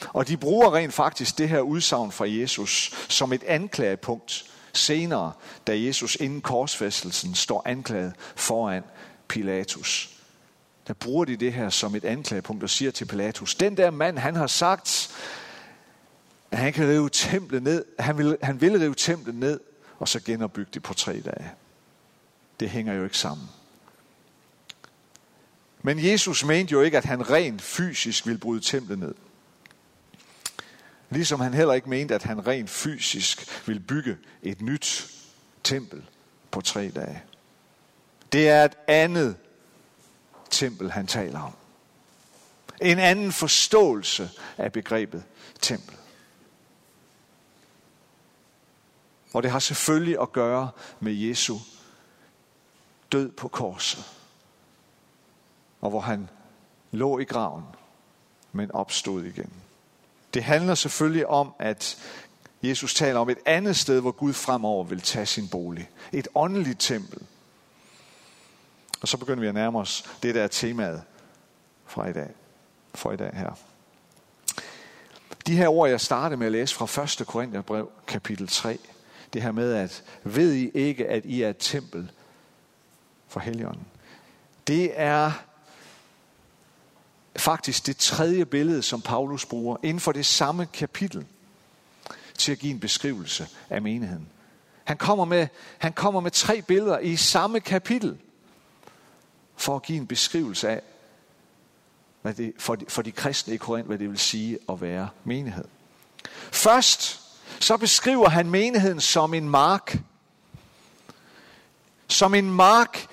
Og 0.07 0.27
de 0.27 0.37
bruger 0.37 0.73
rent 0.75 0.93
faktisk 0.93 1.37
det 1.37 1.49
her 1.49 1.59
udsagn 1.59 2.11
fra 2.11 2.29
Jesus 2.29 2.93
som 3.07 3.33
et 3.33 3.43
anklagepunkt 3.43 4.48
senere, 4.73 5.31
da 5.67 5.79
Jesus 5.79 6.15
inden 6.15 6.41
korsfæstelsen 6.41 7.35
står 7.35 7.61
anklaget 7.65 8.13
foran 8.35 8.83
Pilatus. 9.27 10.15
Der 10.87 10.93
bruger 10.93 11.25
de 11.25 11.35
det 11.35 11.53
her 11.53 11.69
som 11.69 11.95
et 11.95 12.05
anklagepunkt 12.05 12.63
og 12.63 12.69
siger 12.69 12.91
til 12.91 13.05
Pilatus, 13.05 13.55
den 13.55 13.77
der 13.77 13.91
mand, 13.91 14.17
han 14.17 14.35
har 14.35 14.47
sagt, 14.47 15.15
at 16.51 16.57
han 16.57 16.73
kan 16.73 16.87
rive 16.87 17.09
templet 17.09 17.63
ned, 17.63 17.85
han 17.99 18.17
vil, 18.17 18.37
han 18.43 18.61
vil 18.61 18.79
rive 18.79 18.95
templet 18.95 19.35
ned, 19.35 19.59
og 19.99 20.07
så 20.07 20.19
genopbygge 20.19 20.71
det 20.73 20.83
på 20.83 20.93
tre 20.93 21.19
dage. 21.19 21.51
Det 22.59 22.69
hænger 22.69 22.93
jo 22.93 23.03
ikke 23.03 23.17
sammen. 23.17 23.47
Men 25.81 26.05
Jesus 26.05 26.45
mente 26.45 26.71
jo 26.71 26.81
ikke, 26.81 26.97
at 26.97 27.05
han 27.05 27.29
rent 27.29 27.61
fysisk 27.61 28.25
ville 28.25 28.39
bryde 28.39 28.61
templet 28.61 28.99
ned. 28.99 29.15
Ligesom 31.09 31.39
han 31.39 31.53
heller 31.53 31.73
ikke 31.73 31.89
mente, 31.89 32.15
at 32.15 32.23
han 32.23 32.47
rent 32.47 32.69
fysisk 32.69 33.67
ville 33.67 33.79
bygge 33.79 34.17
et 34.41 34.61
nyt 34.61 35.11
tempel 35.63 36.03
på 36.51 36.61
tre 36.61 36.89
dage. 36.89 37.23
Det 38.31 38.49
er 38.49 38.65
et 38.65 38.75
andet 38.87 39.37
tempel, 40.49 40.91
han 40.91 41.07
taler 41.07 41.39
om. 41.39 41.53
En 42.81 42.99
anden 42.99 43.31
forståelse 43.31 44.29
af 44.57 44.71
begrebet 44.71 45.23
tempel. 45.61 45.95
Og 49.33 49.43
det 49.43 49.51
har 49.51 49.59
selvfølgelig 49.59 50.21
at 50.21 50.31
gøre 50.31 50.69
med 50.99 51.13
Jesu 51.13 51.57
død 53.11 53.31
på 53.31 53.47
korset. 53.47 54.03
Og 55.81 55.89
hvor 55.89 55.99
han 55.99 56.29
lå 56.91 57.19
i 57.19 57.23
graven, 57.23 57.63
men 58.51 58.71
opstod 58.71 59.23
igen. 59.23 59.53
Det 60.33 60.43
handler 60.43 60.75
selvfølgelig 60.75 61.27
om, 61.27 61.53
at 61.59 61.97
Jesus 62.63 62.93
taler 62.93 63.19
om 63.19 63.29
et 63.29 63.37
andet 63.45 63.75
sted, 63.75 64.01
hvor 64.01 64.11
Gud 64.11 64.33
fremover 64.33 64.83
vil 64.83 65.01
tage 65.01 65.25
sin 65.25 65.47
bolig. 65.47 65.89
Et 66.11 66.27
åndeligt 66.35 66.79
tempel. 66.79 67.21
Og 69.01 69.07
så 69.07 69.17
begynder 69.17 69.41
vi 69.41 69.47
at 69.47 69.53
nærme 69.53 69.79
os 69.79 70.09
det, 70.23 70.35
der 70.35 70.43
er 70.43 70.47
temaet 70.47 71.03
fra 71.85 72.09
i 72.09 72.13
dag. 72.13 72.29
For 72.95 73.11
i 73.11 73.15
dag 73.15 73.31
her. 73.33 73.51
De 75.47 75.55
her 75.55 75.67
ord, 75.67 75.89
jeg 75.89 76.01
startede 76.01 76.37
med 76.37 76.45
at 76.45 76.51
læse 76.51 76.75
fra 76.75 77.03
1. 77.21 77.27
Korintherbrev, 77.27 77.91
kapitel 78.07 78.47
3. 78.47 78.77
Det 79.33 79.41
her 79.41 79.51
med, 79.51 79.73
at 79.73 80.03
ved 80.23 80.53
I 80.53 80.69
ikke, 80.73 81.07
at 81.07 81.25
I 81.25 81.41
er 81.41 81.49
et 81.49 81.57
tempel 81.59 82.11
for 83.27 83.39
Helligånden. 83.39 83.85
Det 84.67 84.91
er 84.95 85.31
faktisk 87.39 87.87
det 87.87 87.97
tredje 87.97 88.45
billede, 88.45 88.81
som 88.81 89.01
Paulus 89.01 89.45
bruger 89.45 89.77
inden 89.83 89.99
for 89.99 90.11
det 90.11 90.25
samme 90.25 90.65
kapitel 90.65 91.25
til 92.37 92.51
at 92.51 92.59
give 92.59 92.73
en 92.73 92.79
beskrivelse 92.79 93.47
af 93.69 93.81
menigheden. 93.81 94.27
Han 94.83 94.97
kommer 94.97 95.25
med, 95.25 95.47
han 95.77 95.93
kommer 95.93 96.19
med 96.19 96.31
tre 96.31 96.61
billeder 96.61 96.99
i 96.99 97.15
samme 97.15 97.59
kapitel 97.59 98.17
for 99.55 99.75
at 99.75 99.83
give 99.83 99.97
en 99.97 100.07
beskrivelse 100.07 100.69
af, 100.69 100.81
hvad 102.21 102.33
det, 102.33 102.53
for, 102.57 102.75
de, 102.75 102.85
for 102.87 103.01
de 103.01 103.11
kristne 103.11 103.53
i 103.53 103.57
Korinth, 103.57 103.87
hvad 103.87 103.97
det 103.97 104.09
vil 104.09 104.19
sige 104.19 104.57
at 104.69 104.81
være 104.81 105.09
menighed. 105.23 105.65
Først 106.51 107.21
så 107.59 107.77
beskriver 107.77 108.29
han 108.29 108.49
menigheden 108.49 109.01
som 109.01 109.33
en 109.33 109.49
mark. 109.49 109.97
Som 112.07 112.33
en 112.33 112.51
mark 112.51 113.07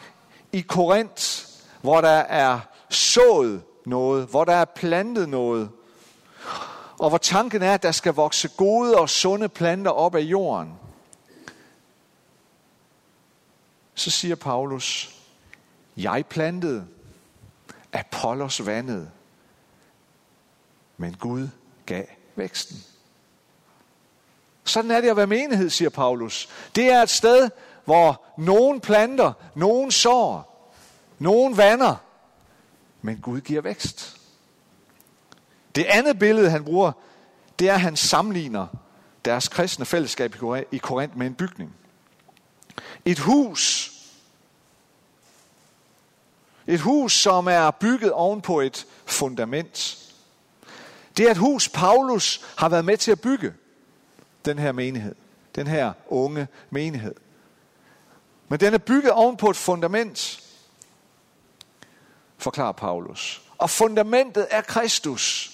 i 0.53 0.61
Korinth, 0.61 1.47
hvor 1.81 2.01
der 2.01 2.09
er 2.19 2.61
sået 2.91 3.63
noget, 3.87 4.27
hvor 4.27 4.45
der 4.45 4.55
er 4.55 4.65
plantet 4.65 5.29
noget, 5.29 5.71
og 6.99 7.09
hvor 7.09 7.19
tanken 7.19 7.63
er, 7.63 7.75
at 7.75 7.83
der 7.83 7.93
skal 7.93 8.13
vokse 8.13 8.49
gode 8.49 8.99
og 8.99 9.11
sunde 9.11 9.49
planter 9.49 9.91
op 9.91 10.15
af 10.15 10.21
jorden. 10.21 10.79
så 13.97 14.11
siger 14.11 14.35
Paulus, 14.35 15.17
jeg 15.97 16.25
plantede, 16.29 16.87
Apollos 17.93 18.67
vandede, 18.67 19.11
men 20.97 21.15
Gud 21.15 21.49
gav 21.87 22.05
væksten. 22.35 22.85
Sådan 24.65 24.91
er 24.91 25.01
det 25.01 25.09
at 25.09 25.17
være 25.17 25.27
menighed, 25.27 25.71
siger 25.71 25.89
Paulus. 25.89 26.49
Det 26.75 26.91
er 26.91 27.03
et 27.03 27.11
sted, 27.11 27.51
hvor 27.85 28.25
nogen 28.39 28.81
planter, 28.81 29.33
nogen 29.55 29.91
sår, 29.91 30.71
nogen 31.19 31.57
vander, 31.57 31.97
men 33.03 33.17
Gud 33.17 33.41
giver 33.41 33.61
vækst. 33.61 34.17
Det 35.75 35.85
andet 35.85 36.19
billede, 36.19 36.51
han 36.51 36.65
bruger, 36.65 36.93
det 37.59 37.69
er, 37.69 37.75
at 37.75 37.81
han 37.81 37.97
sammenligner 37.97 38.67
deres 39.25 39.49
kristne 39.49 39.87
fællesskab 39.87 40.37
i 40.73 40.79
Korinth 40.79 41.17
med 41.17 41.27
en 41.27 41.35
bygning. 41.35 41.75
Et 43.05 43.19
hus, 43.19 43.93
et 46.67 46.81
hus, 46.81 47.13
som 47.13 47.47
er 47.47 47.71
bygget 47.71 48.13
ovenpå 48.13 48.61
et 48.61 48.87
fundament. 49.07 49.99
Det 51.17 51.27
er 51.27 51.31
et 51.31 51.37
hus, 51.37 51.69
Paulus 51.69 52.45
har 52.57 52.69
været 52.69 52.85
med 52.85 52.97
til 52.97 53.13
at 53.13 53.21
bygge, 53.21 53.55
den 54.45 54.59
her 54.59 54.73
menighed. 54.73 55.15
Den 55.55 55.67
her 55.67 55.93
unge 56.09 56.49
menighed. 56.71 57.15
Men 58.49 58.61
den 58.61 58.75
er 58.75 58.79
bygget 58.79 59.13
ovenpå 59.13 59.51
et 59.51 59.57
fundament, 59.57 60.46
forklarer 62.39 62.73
Paulus. 62.73 63.43
Og 63.59 63.71
fundamentet 63.71 64.47
er 64.51 64.61
Kristus. 64.61 65.53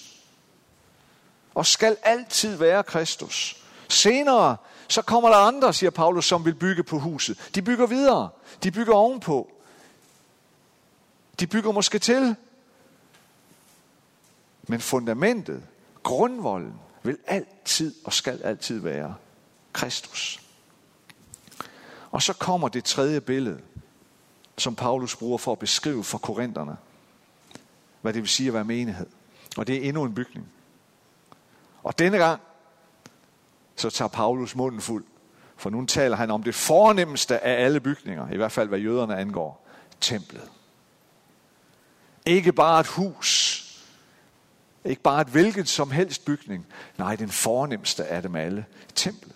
Og 1.55 1.65
skal 1.65 1.97
altid 2.03 2.55
være 2.55 2.83
Kristus. 2.83 3.63
Senere, 3.89 4.57
så 4.87 5.01
kommer 5.01 5.29
der 5.29 5.37
andre, 5.37 5.73
siger 5.73 5.89
Paulus, 5.89 6.25
som 6.25 6.45
vil 6.45 6.55
bygge 6.55 6.83
på 6.83 6.99
huset. 6.99 7.49
De 7.55 7.61
bygger 7.61 7.87
videre. 7.87 8.29
De 8.63 8.71
bygger 8.71 8.93
ovenpå. 8.93 9.51
De 11.39 11.47
bygger 11.47 11.71
måske 11.71 11.99
til. 11.99 12.35
Men 14.67 14.81
fundamentet, 14.81 15.63
grundvolden, 16.03 16.73
vil 17.03 17.17
altid 17.27 17.95
og 18.05 18.13
skal 18.13 18.43
altid 18.43 18.79
være 18.79 19.15
Kristus. 19.73 20.41
Og 22.11 22.21
så 22.21 22.33
kommer 22.33 22.67
det 22.67 22.83
tredje 22.83 23.21
billede, 23.21 23.59
som 24.57 24.75
Paulus 24.75 25.15
bruger 25.15 25.37
for 25.37 25.51
at 25.51 25.59
beskrive 25.59 26.03
for 26.03 26.17
korinterne, 26.17 26.77
hvad 28.01 28.13
det 28.13 28.21
vil 28.21 28.29
sige 28.29 28.47
at 28.47 28.53
være 28.53 28.63
menighed. 28.63 29.07
Og 29.57 29.67
det 29.67 29.75
er 29.75 29.89
endnu 29.89 30.03
en 30.03 30.15
bygning. 30.15 30.47
Og 31.83 31.99
denne 31.99 32.17
gang, 32.17 32.41
så 33.75 33.89
tager 33.89 34.09
Paulus 34.09 34.55
munden 34.55 34.81
fuld. 34.81 35.05
For 35.57 35.69
nu 35.69 35.85
taler 35.85 36.15
han 36.15 36.31
om 36.31 36.43
det 36.43 36.55
fornemmeste 36.55 37.39
af 37.39 37.65
alle 37.65 37.79
bygninger, 37.79 38.29
i 38.29 38.37
hvert 38.37 38.51
fald 38.51 38.69
hvad 38.69 38.79
jøderne 38.79 39.17
angår, 39.17 39.67
templet. 40.01 40.49
Ikke 42.25 42.53
bare 42.53 42.79
et 42.79 42.87
hus, 42.87 43.59
ikke 44.85 45.01
bare 45.01 45.21
et 45.21 45.27
hvilket 45.27 45.69
som 45.69 45.91
helst 45.91 46.25
bygning, 46.25 46.65
nej, 46.97 47.15
den 47.15 47.29
fornemmeste 47.29 48.05
af 48.05 48.21
dem 48.21 48.35
alle, 48.35 48.65
templet. 48.95 49.35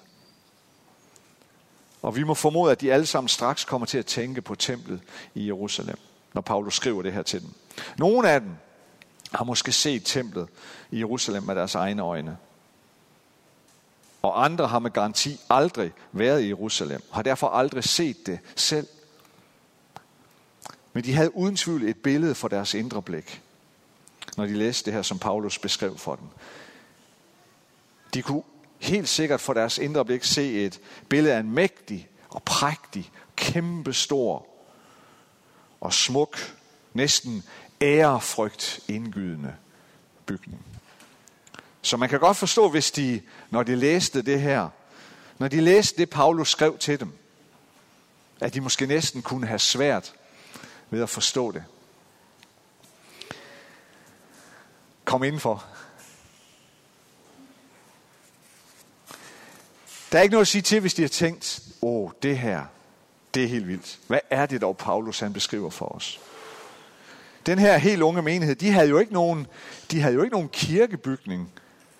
Og 2.07 2.15
vi 2.15 2.23
må 2.23 2.33
formode, 2.33 2.71
at 2.71 2.81
de 2.81 2.93
alle 2.93 3.05
sammen 3.05 3.27
straks 3.27 3.65
kommer 3.65 3.85
til 3.85 3.97
at 3.97 4.05
tænke 4.05 4.41
på 4.41 4.55
templet 4.55 5.01
i 5.35 5.47
Jerusalem, 5.47 5.97
når 6.33 6.41
Paulus 6.41 6.75
skriver 6.75 7.01
det 7.01 7.13
her 7.13 7.21
til 7.21 7.41
dem. 7.41 7.49
Nogle 7.97 8.29
af 8.29 8.41
dem 8.41 8.51
har 9.31 9.45
måske 9.45 9.71
set 9.71 10.01
templet 10.05 10.47
i 10.91 10.99
Jerusalem 10.99 11.43
med 11.43 11.55
deres 11.55 11.75
egne 11.75 12.01
øjne. 12.01 12.37
Og 14.21 14.45
andre 14.45 14.67
har 14.67 14.79
med 14.79 14.91
garanti 14.91 15.39
aldrig 15.49 15.91
været 16.11 16.41
i 16.41 16.47
Jerusalem, 16.47 17.01
har 17.11 17.21
derfor 17.21 17.47
aldrig 17.47 17.83
set 17.83 18.25
det 18.25 18.39
selv. 18.55 18.87
Men 20.93 21.03
de 21.03 21.13
havde 21.13 21.35
uden 21.35 21.55
tvivl 21.55 21.83
et 21.83 21.97
billede 21.97 22.35
for 22.35 22.47
deres 22.47 22.73
indre 22.73 23.01
blik, 23.01 23.41
når 24.37 24.45
de 24.45 24.53
læste 24.53 24.85
det 24.85 24.93
her, 24.93 25.01
som 25.01 25.19
Paulus 25.19 25.59
beskrev 25.59 25.97
for 25.97 26.15
dem. 26.15 26.27
De 28.13 28.21
kunne 28.21 28.43
helt 28.79 29.09
sikkert 29.09 29.41
for 29.41 29.53
deres 29.53 29.77
indre 29.77 30.05
blik 30.05 30.23
se 30.23 30.65
et 30.65 30.79
billede 31.09 31.35
af 31.35 31.39
en 31.39 31.51
mægtig 31.51 32.09
og 32.29 32.43
prægtig, 32.43 33.11
kæmpestor 33.35 34.47
og 35.81 35.93
smuk, 35.93 36.55
næsten 36.93 37.43
ærefrygt 37.81 38.79
indgydende 38.87 39.55
bygning. 40.25 40.65
Så 41.81 41.97
man 41.97 42.09
kan 42.09 42.19
godt 42.19 42.37
forstå, 42.37 42.69
hvis 42.69 42.91
de, 42.91 43.21
når 43.49 43.63
de 43.63 43.75
læste 43.75 44.21
det 44.21 44.41
her, 44.41 44.69
når 45.37 45.47
de 45.47 45.61
læste 45.61 45.97
det, 45.97 46.09
Paulus 46.09 46.49
skrev 46.49 46.77
til 46.77 46.99
dem, 46.99 47.17
at 48.39 48.53
de 48.53 48.61
måske 48.61 48.85
næsten 48.85 49.21
kunne 49.21 49.47
have 49.47 49.59
svært 49.59 50.13
ved 50.89 51.03
at 51.03 51.09
forstå 51.09 51.51
det. 51.51 51.63
Kom 55.05 55.23
indenfor. 55.23 55.65
Der 60.11 60.17
er 60.17 60.21
ikke 60.21 60.33
noget 60.33 60.43
at 60.43 60.47
sige 60.47 60.61
til, 60.61 60.79
hvis 60.79 60.93
de 60.93 61.01
har 61.01 61.09
tænkt, 61.09 61.59
åh, 61.81 62.03
oh, 62.03 62.11
det 62.23 62.37
her, 62.37 62.65
det 63.33 63.43
er 63.43 63.47
helt 63.47 63.67
vildt. 63.67 63.99
Hvad 64.07 64.19
er 64.29 64.45
det 64.45 64.61
dog, 64.61 64.77
Paulus 64.77 65.19
han 65.19 65.33
beskriver 65.33 65.69
for 65.69 65.85
os? 65.85 66.19
Den 67.45 67.59
her 67.59 67.77
helt 67.77 68.01
unge 68.01 68.21
menighed, 68.21 68.55
de 68.55 68.71
havde 68.71 68.89
jo 68.89 68.97
ikke 68.97 69.13
nogen, 69.13 69.47
de 69.91 70.01
havde 70.01 70.15
jo 70.15 70.23
ikke 70.23 70.33
nogen 70.33 70.49
kirkebygning 70.49 71.51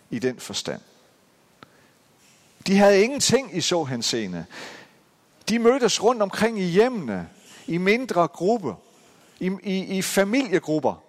i 0.09 0.19
den 0.19 0.39
forstand. 0.39 0.81
De 2.67 2.77
havde 2.77 3.03
ingenting 3.03 3.57
i 3.57 3.61
så 3.61 3.83
henseende. 3.83 4.45
De 5.49 5.59
mødtes 5.59 6.03
rundt 6.03 6.21
omkring 6.21 6.59
i 6.59 6.65
hjemmene, 6.65 7.29
i 7.67 7.77
mindre 7.77 8.27
grupper, 8.27 8.75
i, 9.39 9.51
i, 9.63 9.97
i 9.97 10.01
familiegrupper. 10.01 11.03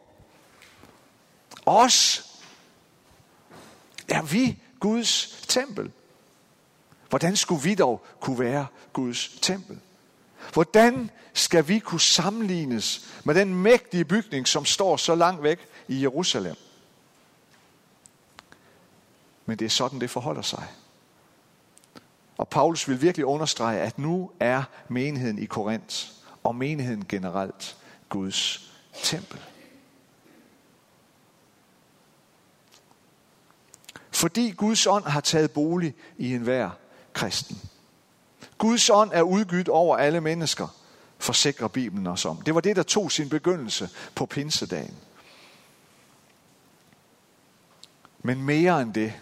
Os 1.66 2.24
er 4.08 4.22
vi 4.22 4.58
Guds 4.80 5.44
tempel. 5.48 5.92
Hvordan 7.08 7.36
skulle 7.36 7.62
vi 7.62 7.74
dog 7.74 8.06
kunne 8.20 8.38
være 8.38 8.66
Guds 8.92 9.28
tempel? 9.42 9.80
Hvordan 10.52 11.10
skal 11.32 11.68
vi 11.68 11.78
kunne 11.78 12.00
sammenlignes 12.00 13.08
med 13.24 13.34
den 13.34 13.54
mægtige 13.54 14.04
bygning, 14.04 14.48
som 14.48 14.64
står 14.64 14.96
så 14.96 15.14
langt 15.14 15.42
væk 15.42 15.58
i 15.88 16.02
Jerusalem? 16.02 16.56
Men 19.46 19.58
det 19.58 19.64
er 19.64 19.70
sådan, 19.70 20.00
det 20.00 20.10
forholder 20.10 20.42
sig. 20.42 20.66
Og 22.36 22.48
Paulus 22.48 22.88
vil 22.88 23.02
virkelig 23.02 23.26
understrege, 23.26 23.80
at 23.80 23.98
nu 23.98 24.30
er 24.40 24.62
menigheden 24.88 25.38
i 25.38 25.44
Korinth 25.46 26.06
og 26.42 26.56
menigheden 26.56 27.04
generelt 27.08 27.76
Guds 28.08 28.70
tempel. 29.02 29.40
Fordi 34.10 34.50
Guds 34.50 34.86
ånd 34.86 35.04
har 35.04 35.20
taget 35.20 35.50
bolig 35.50 35.94
i 36.18 36.34
enhver 36.34 36.70
kristen. 37.18 37.61
Guds 38.59 38.90
ånd 38.90 39.11
er 39.12 39.22
udgydt 39.22 39.68
over 39.68 39.96
alle 39.96 40.20
mennesker, 40.20 40.68
forsikrer 41.18 41.68
Bibelen 41.68 42.07
os 42.07 42.24
om. 42.24 42.42
Det 42.42 42.54
var 42.54 42.61
det, 42.61 42.76
der 42.76 42.83
tog 42.83 43.12
sin 43.12 43.28
begyndelse 43.28 43.90
på 44.14 44.26
pinsedagen. 44.26 44.94
Men 48.22 48.42
mere 48.42 48.83
end 48.83 48.94
det, 48.94 49.12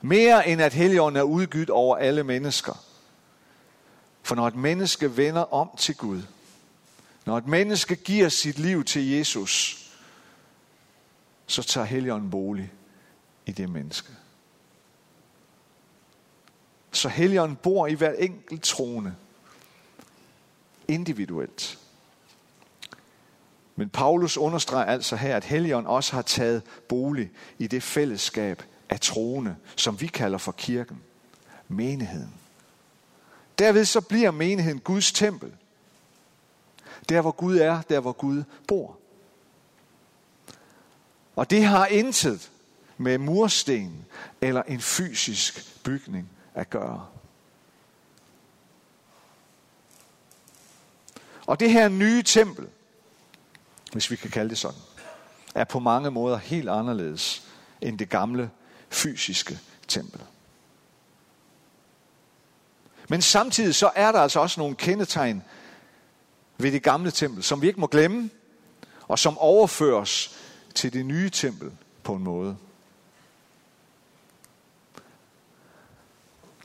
mere 0.00 0.48
end 0.48 0.62
at 0.62 0.72
Helligånden 0.72 1.16
er 1.16 1.22
udgydt 1.22 1.70
over 1.70 1.96
alle 1.96 2.24
mennesker. 2.24 2.84
For 4.22 4.34
når 4.34 4.48
et 4.48 4.56
menneske 4.56 5.16
vender 5.16 5.54
om 5.54 5.70
til 5.78 5.96
Gud, 5.96 6.22
når 7.26 7.38
et 7.38 7.46
menneske 7.46 7.96
giver 7.96 8.28
sit 8.28 8.58
liv 8.58 8.84
til 8.84 9.10
Jesus, 9.10 9.86
så 11.46 11.62
tager 11.62 11.84
Helligånden 11.84 12.30
bolig 12.30 12.72
i 13.46 13.52
det 13.52 13.68
menneske. 13.68 14.12
Så 16.92 17.08
Helligånden 17.08 17.56
bor 17.56 17.86
i 17.86 17.94
hver 17.94 18.12
enkelt 18.12 18.62
troende. 18.62 19.14
Individuelt. 20.88 21.78
Men 23.76 23.88
Paulus 23.88 24.36
understreger 24.36 24.84
altså 24.84 25.16
her, 25.16 25.36
at 25.36 25.44
Helligånden 25.44 25.90
også 25.90 26.12
har 26.12 26.22
taget 26.22 26.62
bolig 26.88 27.30
i 27.58 27.66
det 27.66 27.82
fællesskab 27.82 28.62
af 28.88 29.00
troende, 29.00 29.56
som 29.76 30.00
vi 30.00 30.06
kalder 30.06 30.38
for 30.38 30.52
kirken. 30.52 31.00
Menigheden. 31.68 32.34
Derved 33.58 33.84
så 33.84 34.00
bliver 34.00 34.30
menigheden 34.30 34.80
Guds 34.80 35.12
tempel. 35.12 35.52
Der 37.08 37.20
hvor 37.20 37.30
Gud 37.30 37.58
er, 37.58 37.82
der 37.82 38.00
hvor 38.00 38.12
Gud 38.12 38.42
bor. 38.68 38.98
Og 41.36 41.50
det 41.50 41.64
har 41.64 41.86
intet 41.86 42.50
med 42.96 43.18
mursten 43.18 44.06
eller 44.40 44.62
en 44.62 44.80
fysisk 44.80 45.82
bygning 45.84 46.28
at 46.54 46.70
gøre. 46.70 47.06
Og 51.46 51.60
det 51.60 51.72
her 51.72 51.88
nye 51.88 52.22
tempel, 52.22 52.68
hvis 53.92 54.10
vi 54.10 54.16
kan 54.16 54.30
kalde 54.30 54.50
det 54.50 54.58
sådan, 54.58 54.80
er 55.54 55.64
på 55.64 55.78
mange 55.78 56.10
måder 56.10 56.36
helt 56.36 56.68
anderledes 56.68 57.48
end 57.80 57.98
det 57.98 58.08
gamle 58.08 58.50
fysiske 58.90 59.58
tempel. 59.88 60.20
Men 63.08 63.22
samtidig 63.22 63.74
så 63.74 63.90
er 63.94 64.12
der 64.12 64.20
altså 64.20 64.40
også 64.40 64.60
nogle 64.60 64.76
kendetegn 64.76 65.42
ved 66.58 66.72
det 66.72 66.82
gamle 66.82 67.10
tempel, 67.10 67.42
som 67.42 67.62
vi 67.62 67.66
ikke 67.66 67.80
må 67.80 67.86
glemme, 67.86 68.30
og 69.08 69.18
som 69.18 69.38
overføres 69.38 70.38
til 70.74 70.92
det 70.92 71.06
nye 71.06 71.30
tempel 71.30 71.72
på 72.02 72.14
en 72.14 72.22
måde. 72.22 72.56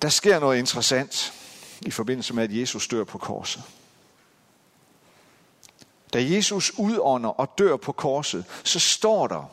Der 0.02 0.10
sker 0.10 0.40
noget 0.40 0.60
interessant 0.60 1.34
i 1.82 1.92
forbindelse 1.92 2.34
med, 2.34 2.44
at 2.44 2.58
Jesus 2.58 2.88
dør 2.88 3.04
på 3.04 3.18
korset. 3.18 3.64
Da 6.14 6.24
Jesus 6.24 6.72
udånder 6.78 7.30
og 7.30 7.58
dør 7.58 7.76
på 7.76 7.92
korset, 7.92 8.46
så 8.64 8.80
står 8.80 9.28
der, 9.28 9.52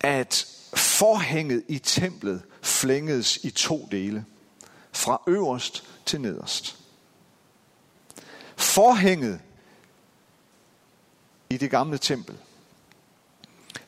at 0.00 0.46
forhænget 0.74 1.64
i 1.68 1.78
templet 1.78 2.42
flængedes 2.62 3.36
i 3.36 3.50
to 3.50 3.88
dele, 3.90 4.24
fra 4.92 5.22
øverst 5.26 5.84
til 6.06 6.20
nederst. 6.20 6.76
Forhænget 8.56 9.40
i 11.50 11.56
det 11.56 11.70
gamle 11.70 11.98
tempel, 11.98 12.36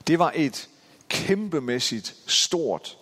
det 0.06 0.18
var 0.18 0.32
et 0.34 0.68
kæmpemæssigt 1.08 2.16
stort, 2.26 2.98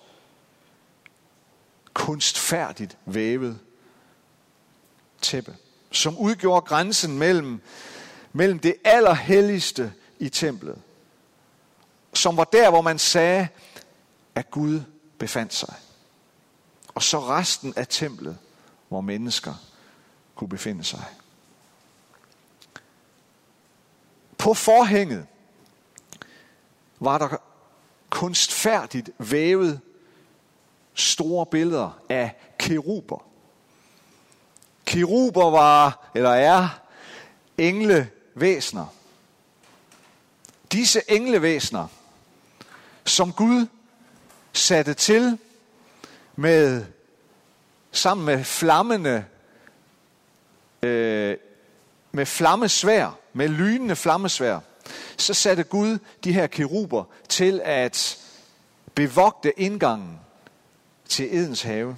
kunstfærdigt 1.95 2.97
vævet 3.07 3.59
tæppe, 5.23 5.57
som 5.93 6.19
udgjorde 6.19 6.67
grænsen 6.67 7.19
mellem, 7.19 7.61
mellem 8.33 8.59
det 8.59 8.75
allerhelligste 8.85 9.93
i 10.19 10.29
templet, 10.29 10.83
som 12.15 12.37
var 12.37 12.45
der, 12.45 12.71
hvor 12.71 12.81
man 12.81 12.99
sagde, 12.99 13.49
at 14.35 14.51
Gud 14.51 14.81
befandt 15.19 15.55
sig. 15.55 15.75
Og 16.95 17.03
så 17.03 17.21
resten 17.21 17.75
af 17.77 17.87
templet, 17.89 18.39
hvor 18.89 19.01
mennesker 19.01 19.55
kunne 20.35 20.49
befinde 20.49 20.85
sig. 20.85 21.05
På 24.39 24.55
forhænget 24.55 25.27
var 27.01 27.19
der 27.19 27.37
kunstfærdigt 28.11 29.11
vævet 29.19 29.81
store 30.95 31.47
billeder 31.47 31.99
af 32.09 32.35
keruber. 32.59 33.25
Keruber 34.87 35.51
var, 35.51 36.11
eller 36.15 36.31
er, 36.31 36.81
englevæsener. 37.59 38.87
Disse 40.73 41.03
englevæsener, 41.09 41.87
som 43.05 43.33
Gud 43.33 43.67
satte 44.53 44.95
til 44.95 45.39
med 46.37 46.85
sammen 47.93 48.27
med 48.27 48.45
flammende 48.45 49.25
øh, 50.83 51.37
med 52.13 52.27
flammesvær, 52.27 53.19
med 53.33 53.49
lynende 53.49 53.97
flammesvær, 53.97 54.59
så 55.17 55.35
satte 55.35 55.63
Gud 55.63 55.99
de 56.25 56.33
her 56.33 56.47
keruber 56.47 57.05
til 57.29 57.61
at 57.65 58.19
bevogte 58.95 59.61
indgangen 59.61 60.21
til 61.09 61.37
Edens 61.37 61.63
have. 61.63 61.97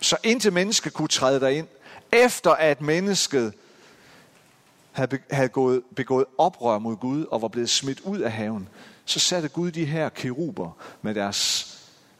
Så 0.00 0.16
intet 0.22 0.52
menneske 0.52 0.90
kunne 0.90 1.08
træde 1.08 1.40
derind, 1.40 1.66
efter 2.12 2.50
at 2.50 2.80
mennesket 2.80 3.54
havde, 4.92 5.18
havde 5.30 5.48
gået, 5.48 5.82
begået 5.96 6.24
oprør 6.38 6.78
mod 6.78 6.96
Gud 6.96 7.24
og 7.24 7.42
var 7.42 7.48
blevet 7.48 7.70
smidt 7.70 8.00
ud 8.00 8.18
af 8.18 8.32
haven, 8.32 8.68
så 9.04 9.20
satte 9.20 9.48
Gud 9.48 9.70
de 9.70 9.84
her 9.84 10.08
keruber 10.08 10.70
med 11.02 11.14
deres 11.14 11.70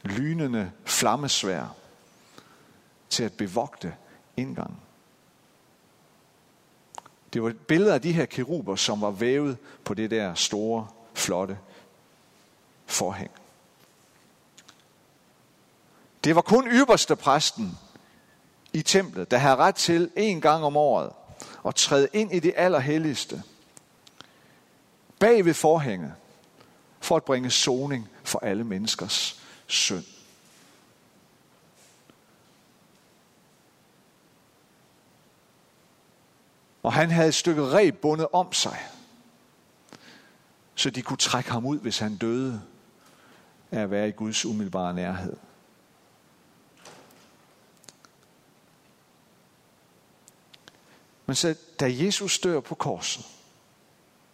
lynende 0.03 0.71
flammesvær 0.85 1.75
til 3.09 3.23
at 3.23 3.33
bevogte 3.33 3.93
indgangen. 4.37 4.77
Det 7.33 7.43
var 7.43 7.49
et 7.49 7.59
billede 7.59 7.93
af 7.93 8.01
de 8.01 8.11
her 8.11 8.25
keruber, 8.25 8.75
som 8.75 9.01
var 9.01 9.11
vævet 9.11 9.57
på 9.83 9.93
det 9.93 10.11
der 10.11 10.33
store, 10.33 10.87
flotte 11.13 11.57
forhæng. 12.85 13.31
Det 16.25 16.35
var 16.35 16.41
kun 16.41 16.67
ypperste 16.67 17.15
præsten 17.15 17.77
i 18.73 18.81
templet, 18.81 19.31
der 19.31 19.37
havde 19.37 19.55
ret 19.55 19.75
til 19.75 20.11
en 20.15 20.41
gang 20.41 20.63
om 20.63 20.77
året 20.77 21.11
at 21.67 21.75
træde 21.75 22.07
ind 22.13 22.33
i 22.33 22.39
det 22.39 22.53
allerhelligste, 22.55 23.43
bag 25.19 25.45
ved 25.45 25.53
forhænget, 25.53 26.13
for 26.99 27.15
at 27.15 27.23
bringe 27.23 27.51
soning 27.51 28.09
for 28.23 28.39
alle 28.39 28.63
menneskers 28.63 29.41
synd. 29.67 30.05
Og 36.83 36.93
han 36.93 37.11
havde 37.11 37.27
et 37.27 37.35
stykke 37.35 37.67
reb 37.67 37.97
bundet 38.01 38.27
om 38.33 38.53
sig, 38.53 38.79
så 40.75 40.89
de 40.89 41.01
kunne 41.01 41.17
trække 41.17 41.51
ham 41.51 41.65
ud, 41.65 41.79
hvis 41.79 41.99
han 41.99 42.17
døde 42.17 42.61
af 43.71 43.79
at 43.79 43.91
være 43.91 44.07
i 44.07 44.11
Guds 44.11 44.45
umiddelbare 44.45 44.93
nærhed. 44.93 45.35
Men 51.25 51.35
så, 51.35 51.55
da 51.79 51.91
Jesus 51.91 52.39
dør 52.39 52.59
på 52.59 52.75
korset, 52.75 53.25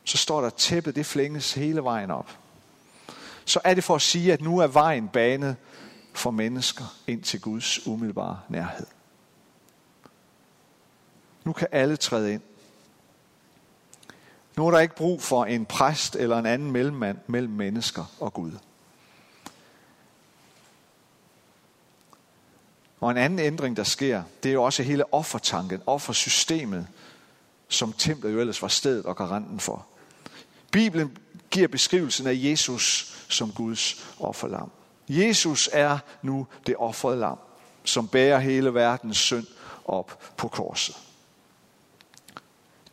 så 0.04 0.18
står 0.18 0.42
der, 0.42 0.50
tæppet 0.50 0.96
det 0.96 1.06
flænges 1.06 1.54
hele 1.54 1.84
vejen 1.84 2.12
op. 2.12 2.38
Så 3.46 3.60
er 3.64 3.74
det 3.74 3.84
for 3.84 3.96
at 3.96 4.02
sige, 4.02 4.34
at 4.34 4.42
nu 4.42 4.60
er 4.60 4.68
vejen 4.68 5.08
banet 5.08 5.56
for 6.14 6.32
mennesker 6.32 6.98
ind 7.08 7.24
til 7.24 7.42
Guds 7.42 7.88
umiddelbare 7.88 8.40
nærhed. 8.50 8.88
Nu 11.44 11.54
kan 11.54 11.68
alle 11.72 11.98
træde 11.98 12.34
ind. 12.34 12.42
Nu 14.58 14.68
er 14.68 14.72
der 14.72 14.80
ikke 14.80 14.96
brug 14.96 15.22
for 15.22 15.46
en 15.46 15.66
præst 15.66 16.16
eller 16.16 16.40
en 16.40 16.46
anden 16.46 16.72
mellemmand 16.72 17.18
mellem 17.28 17.54
mennesker 17.54 18.06
og 18.20 18.34
Gud. 18.34 18.52
Og 23.02 23.12
en 23.12 23.18
anden 23.18 23.40
ændring, 23.40 23.78
der 23.78 23.84
sker, 23.84 24.24
det 24.44 24.50
er 24.50 24.54
jo 24.54 24.64
også 24.64 24.84
hele 24.84 25.14
offertanken, 25.14 25.82
offersystemet, 25.86 26.88
som 27.68 27.94
templet 27.94 28.34
jo 28.34 28.40
ellers 28.40 28.62
var 28.62 28.68
stedet 28.68 29.06
og 29.06 29.16
garanten 29.16 29.60
for. 29.60 29.86
Bibelen 30.72 31.18
giver 31.52 31.68
beskrivelsen 31.68 32.28
af 32.28 32.34
Jesus 32.36 33.16
som 33.30 33.52
Guds 33.52 34.08
offerlam. 34.20 34.72
Jesus 35.10 35.70
er 35.74 35.98
nu 36.22 36.48
det 36.68 36.76
offrede 36.78 37.20
lam, 37.20 37.38
som 37.84 38.08
bærer 38.08 38.40
hele 38.40 38.74
verdens 38.74 39.18
synd 39.18 39.48
op 39.86 40.34
på 40.38 40.48
korset. 40.48 40.98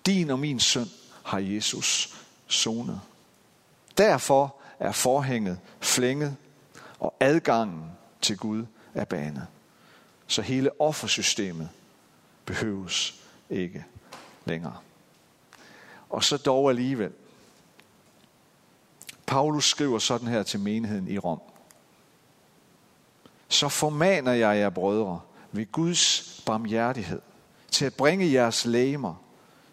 Din 0.07 0.31
og 0.31 0.39
min 0.39 0.61
synd 0.61 0.89
har 1.25 1.39
Jesus 1.39 2.15
sonet. 2.47 3.01
Derfor 3.99 4.55
er 4.79 4.93
forhænget 4.93 5.59
flænget, 5.81 6.37
og 7.01 7.15
adgangen 7.21 7.85
til 8.23 8.37
Gud 8.37 8.65
er 8.95 9.05
banet. 9.05 9.47
Så 10.29 10.43
hele 10.43 10.81
offersystemet 10.81 11.69
behøves 12.45 13.15
ikke 13.51 13.85
længere. 14.45 14.77
Og 16.11 16.25
så 16.25 16.37
dog 16.37 16.71
alligevel. 16.71 17.13
Paulus 19.27 19.71
skriver 19.71 19.99
sådan 19.99 20.29
her 20.29 20.43
til 20.43 20.61
menigheden 20.61 21.09
i 21.09 21.19
Rom. 21.19 21.41
Så 23.49 23.69
formaner 23.69 24.33
jeg 24.33 24.59
jer 24.59 24.71
brødre 24.71 25.21
ved 25.53 25.73
Guds 25.73 26.43
barmhjertighed 26.47 27.21
til 27.71 27.85
at 27.85 27.95
bringe 27.95 28.33
jeres 28.33 28.65
læmer 28.65 29.15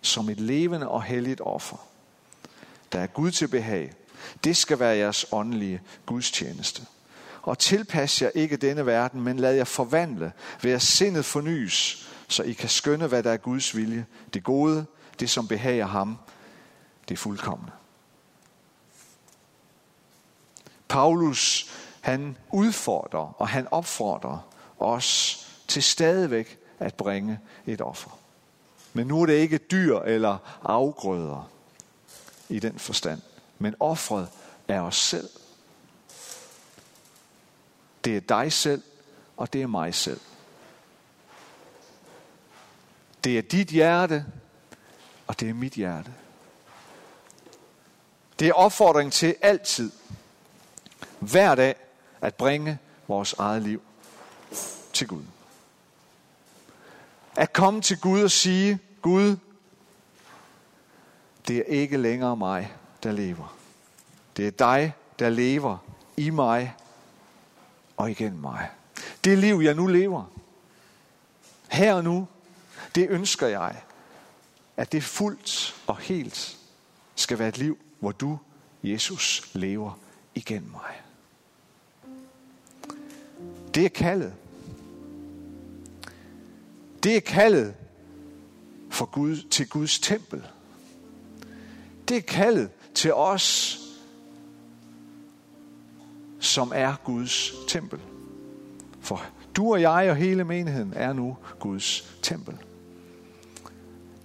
som 0.01 0.29
et 0.29 0.39
levende 0.39 0.87
og 0.87 1.03
helligt 1.03 1.41
offer, 1.41 1.77
der 2.91 2.99
er 2.99 3.07
Gud 3.07 3.31
til 3.31 3.47
behag. 3.47 3.93
Det 4.43 4.57
skal 4.57 4.79
være 4.79 4.97
jeres 4.97 5.25
åndelige 5.31 5.81
gudstjeneste. 6.05 6.85
Og 7.45 7.59
tilpas 7.59 8.21
jer 8.21 8.29
ikke 8.35 8.57
denne 8.57 8.85
verden, 8.85 9.21
men 9.21 9.39
lad 9.39 9.53
jer 9.55 9.63
forvandle 9.63 10.31
ved 10.61 10.71
at 10.71 10.81
sindet 10.81 11.25
fornyes, 11.25 12.07
så 12.27 12.43
I 12.43 12.53
kan 12.53 12.69
skønne, 12.69 13.07
hvad 13.07 13.23
der 13.23 13.31
er 13.31 13.37
Guds 13.37 13.75
vilje, 13.75 14.05
det 14.33 14.43
gode, 14.43 14.85
det 15.19 15.29
som 15.29 15.47
behager 15.47 15.85
ham, 15.85 16.17
det 17.09 17.19
fuldkommende. 17.19 17.71
Paulus, 20.87 21.71
han 22.01 22.37
udfordrer 22.51 23.41
og 23.41 23.47
han 23.47 23.67
opfordrer 23.71 24.37
os 24.79 25.39
til 25.67 25.83
stadigvæk 25.83 26.57
at 26.79 26.95
bringe 26.95 27.39
et 27.65 27.81
offer. 27.81 28.19
Men 28.93 29.07
nu 29.07 29.21
er 29.21 29.25
det 29.25 29.33
ikke 29.33 29.57
dyr 29.57 29.99
eller 29.99 30.37
afgrøder 30.63 31.49
i 32.49 32.59
den 32.59 32.79
forstand. 32.79 33.21
Men 33.59 33.75
offret 33.79 34.29
er 34.67 34.81
os 34.81 34.95
selv. 34.95 35.29
Det 38.05 38.17
er 38.17 38.21
dig 38.21 38.53
selv, 38.53 38.83
og 39.37 39.53
det 39.53 39.61
er 39.61 39.67
mig 39.67 39.93
selv. 39.93 40.19
Det 43.23 43.37
er 43.37 43.41
dit 43.41 43.67
hjerte, 43.67 44.25
og 45.27 45.39
det 45.39 45.49
er 45.49 45.53
mit 45.53 45.73
hjerte. 45.73 46.13
Det 48.39 48.47
er 48.47 48.53
opfordring 48.53 49.13
til 49.13 49.35
altid, 49.41 49.91
hver 51.19 51.55
dag, 51.55 51.75
at 52.21 52.35
bringe 52.35 52.77
vores 53.07 53.33
eget 53.33 53.61
liv 53.61 53.81
til 54.93 55.07
Gud. 55.07 55.23
At 57.35 57.53
komme 57.53 57.81
til 57.81 57.99
Gud 57.99 58.23
og 58.23 58.31
sige, 58.31 58.79
Gud, 59.01 59.37
Det 61.47 61.57
er 61.57 61.63
ikke 61.63 61.97
længere 61.97 62.37
mig, 62.37 62.73
der 63.03 63.11
lever. 63.11 63.57
Det 64.37 64.47
er 64.47 64.51
dig, 64.51 64.93
der 65.19 65.29
lever 65.29 65.77
i 66.17 66.29
mig 66.29 66.75
og 67.97 68.11
igen 68.11 68.41
mig. 68.41 68.69
Det 69.23 69.37
liv, 69.37 69.59
jeg 69.63 69.73
nu 69.73 69.87
lever, 69.87 70.23
her 71.67 71.93
og 71.93 72.03
nu, 72.03 72.27
det 72.95 73.09
ønsker 73.09 73.47
jeg, 73.47 73.81
at 74.77 74.91
det 74.91 75.03
fuldt 75.03 75.75
og 75.87 75.97
helt 75.97 76.57
skal 77.15 77.39
være 77.39 77.47
et 77.47 77.57
liv, 77.57 77.77
hvor 77.99 78.11
du, 78.11 78.39
Jesus, 78.83 79.49
lever 79.53 79.99
igen 80.35 80.71
mig. 80.71 81.01
Det 83.73 83.85
er 83.85 83.89
kaldet. 83.89 84.33
Det 87.03 87.17
er 87.17 87.21
kaldet 87.21 87.75
for 88.89 89.05
Gud, 89.05 89.41
til 89.41 89.69
Guds 89.69 89.99
tempel. 89.99 90.47
Det 92.07 92.17
er 92.17 92.21
kaldet 92.21 92.69
til 92.93 93.13
os, 93.13 93.79
som 96.45 96.71
er 96.75 96.95
Guds 97.03 97.53
tempel. 97.67 97.99
For 99.01 99.25
du 99.55 99.73
og 99.73 99.81
jeg 99.81 100.09
og 100.09 100.15
hele 100.15 100.43
menigheden 100.43 100.93
er 100.95 101.13
nu 101.13 101.37
Guds 101.59 102.15
tempel. 102.21 102.57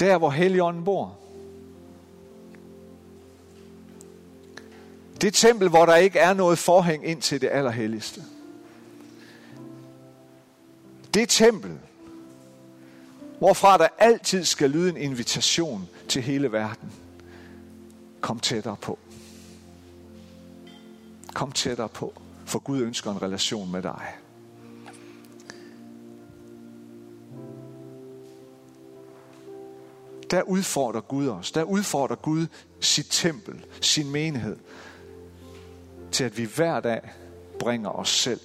Der, 0.00 0.18
hvor 0.18 0.30
Helligånden 0.30 0.84
bor. 0.84 1.18
Det 5.20 5.34
tempel, 5.34 5.68
hvor 5.68 5.86
der 5.86 5.96
ikke 5.96 6.18
er 6.18 6.34
noget 6.34 6.58
forhæng 6.58 7.06
ind 7.06 7.22
til 7.22 7.40
det 7.40 7.48
allerhelligste. 7.52 8.22
Det 11.14 11.28
tempel, 11.28 11.78
hvorfra 13.38 13.78
der 13.78 13.88
altid 13.98 14.44
skal 14.44 14.70
lyde 14.70 14.88
en 14.88 14.96
invitation 14.96 15.88
til 16.08 16.22
hele 16.22 16.52
verden. 16.52 16.92
Kom 18.20 18.40
tættere 18.40 18.76
på. 18.76 18.98
Kom 21.34 21.52
tættere 21.52 21.88
på, 21.88 22.12
for 22.46 22.58
Gud 22.58 22.80
ønsker 22.80 23.10
en 23.10 23.22
relation 23.22 23.72
med 23.72 23.82
dig. 23.82 24.14
Der 30.30 30.42
udfordrer 30.42 31.00
Gud 31.00 31.28
os. 31.28 31.52
Der 31.52 31.62
udfordrer 31.62 32.16
Gud 32.16 32.46
sit 32.80 33.06
tempel, 33.10 33.64
sin 33.80 34.10
menighed, 34.10 34.56
til 36.12 36.24
at 36.24 36.38
vi 36.38 36.44
hver 36.56 36.80
dag 36.80 37.00
bringer 37.58 37.90
os 37.90 38.08
selv 38.08 38.40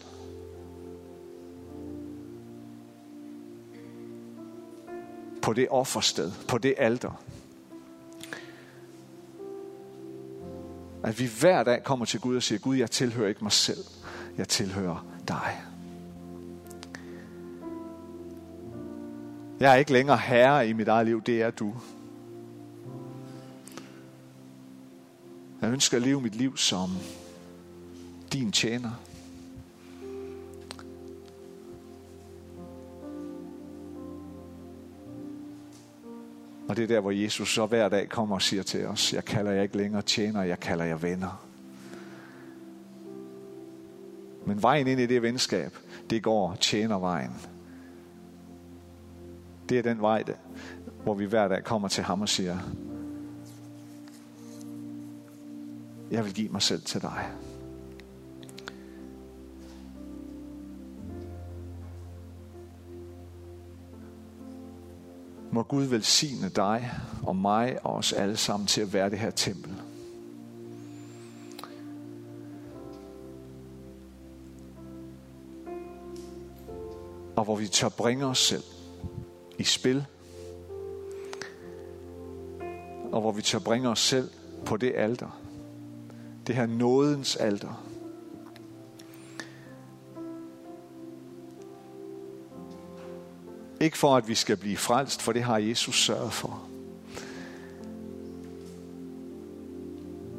på 5.42 5.54
det 5.54 5.68
offersted, 5.70 6.32
på 6.48 6.58
det 6.58 6.74
alter. 6.78 7.22
At 11.06 11.20
vi 11.20 11.30
hver 11.40 11.64
dag 11.64 11.84
kommer 11.84 12.06
til 12.06 12.20
Gud 12.20 12.36
og 12.36 12.44
siger, 12.44 12.60
Gud, 12.60 12.76
jeg 12.76 12.92
tilhører 12.92 13.30
ikke 13.30 13.44
mig 13.44 13.52
selv. 13.52 13.84
Jeg 14.38 14.48
tilhører 14.48 15.06
dig. 15.28 15.62
Jeg 19.60 19.72
er 19.72 19.76
ikke 19.76 19.94
længere 19.94 20.18
herre 20.18 20.68
i 20.70 20.74
mit 20.74 20.88
eget 20.88 21.06
liv, 21.06 21.22
det 21.22 21.42
er 21.42 21.52
du. 21.52 21.74
Jeg 25.62 25.72
ønsker 25.72 25.98
at 25.98 26.04
leve 26.04 26.22
mit 26.22 26.36
liv 26.36 26.58
som 26.58 26.90
din 28.34 28.52
tjener. 28.52 28.92
Og 36.68 36.76
det 36.76 36.84
er 36.84 36.88
der, 36.88 37.00
hvor 37.00 37.12
Jesus 37.12 37.54
så 37.54 37.66
hver 37.66 37.90
dag 37.90 38.10
kommer 38.10 38.36
og 38.36 38.42
siger 38.42 38.64
til 38.64 38.88
os, 38.88 39.14
jeg 39.14 39.26
kalder 39.26 39.52
jer 39.52 39.62
ikke 39.62 39.78
længere 39.78 40.02
tjener, 40.02 40.44
jeg 40.44 40.60
kalder 40.60 40.86
jer 40.86 40.98
venner. 40.98 41.46
Men 44.46 44.62
vejen 44.62 44.88
ind 44.88 45.00
i 45.00 45.06
det 45.06 45.22
venskab, 45.22 45.78
det 46.10 46.24
går 46.24 46.56
tjenervejen. 46.60 47.32
Det 49.70 49.80
er 49.80 49.82
den 49.82 50.02
vej, 50.02 50.24
hvor 51.04 51.14
vi 51.14 51.26
hver 51.26 51.48
dag 51.48 51.64
kommer 51.64 51.88
til 51.88 52.04
ham 52.04 52.22
og 52.22 52.30
siger, 52.30 52.58
jeg 56.12 56.26
vil 56.26 56.34
give 56.34 56.50
mig 56.50 56.62
selv 56.62 56.82
til 56.82 57.02
dig. 57.02 57.30
Må 65.56 65.64
Gud 65.64 65.84
velsigne 65.84 66.50
dig 66.50 66.92
og 67.24 67.36
mig 67.36 67.86
og 67.86 67.94
os 67.94 68.14
alle 68.14 68.38
sammen 68.38 68.68
til 68.68 68.82
at 68.82 68.94
være 68.94 69.10
det 69.10 69.20
her 69.20 69.32
tempel. 69.32 69.74
Og 77.36 77.44
hvor 77.44 77.56
vi 77.56 77.68
tør 77.68 77.90
bringe 77.90 78.26
os 78.26 78.40
selv 78.40 78.64
i 79.58 79.64
spil. 79.64 80.06
Og 83.12 83.22
hvor 83.22 83.32
vi 83.32 83.42
tør 83.42 83.60
bringe 83.60 83.90
os 83.90 84.00
selv 84.00 84.30
på 84.66 84.78
det 84.78 84.94
alter. 84.96 85.40
Det 86.48 86.56
her 86.56 86.66
nådens 86.66 87.36
alter. 87.36 87.86
Ikke 93.86 93.98
for, 93.98 94.18
at 94.18 94.28
vi 94.28 94.36
skal 94.36 94.58
blive 94.58 94.78
frelst, 94.78 95.22
for 95.22 95.34
det 95.34 95.44
har 95.44 95.58
Jesus 95.58 96.06
sørget 96.06 96.34
for. 96.34 96.68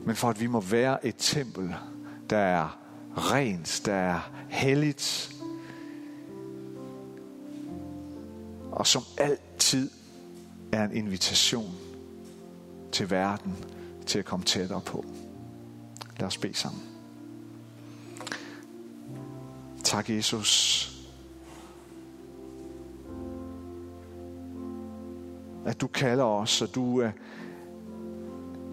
Men 0.07 0.17
for, 0.17 0.29
at 0.29 0.41
vi 0.41 0.47
må 0.47 0.61
være 0.61 1.07
et 1.07 1.15
tempel, 1.19 1.75
der 2.31 2.39
er 2.39 2.79
rent, 3.17 3.83
der 3.85 3.95
er 3.95 4.31
helligt, 4.49 5.33
og 8.73 8.87
som 8.87 9.03
altid 9.19 9.91
er 10.73 10.85
en 10.85 10.97
invitation 10.97 11.75
til 12.93 13.11
verden 13.11 13.57
til 14.07 14.19
at 14.19 14.25
komme 14.25 14.45
tættere 14.45 14.81
på. 14.81 15.05
Lad 16.19 16.27
os 16.27 16.39
bede 16.39 16.55
sammen. 16.55 16.83
Tak, 19.85 20.11
Jesus. 20.11 20.96
At 25.66 25.81
du 25.81 25.87
kalder 25.87 26.24
os, 26.24 26.62
og 26.62 26.74
du, 26.74 27.02
øh, 27.02 27.11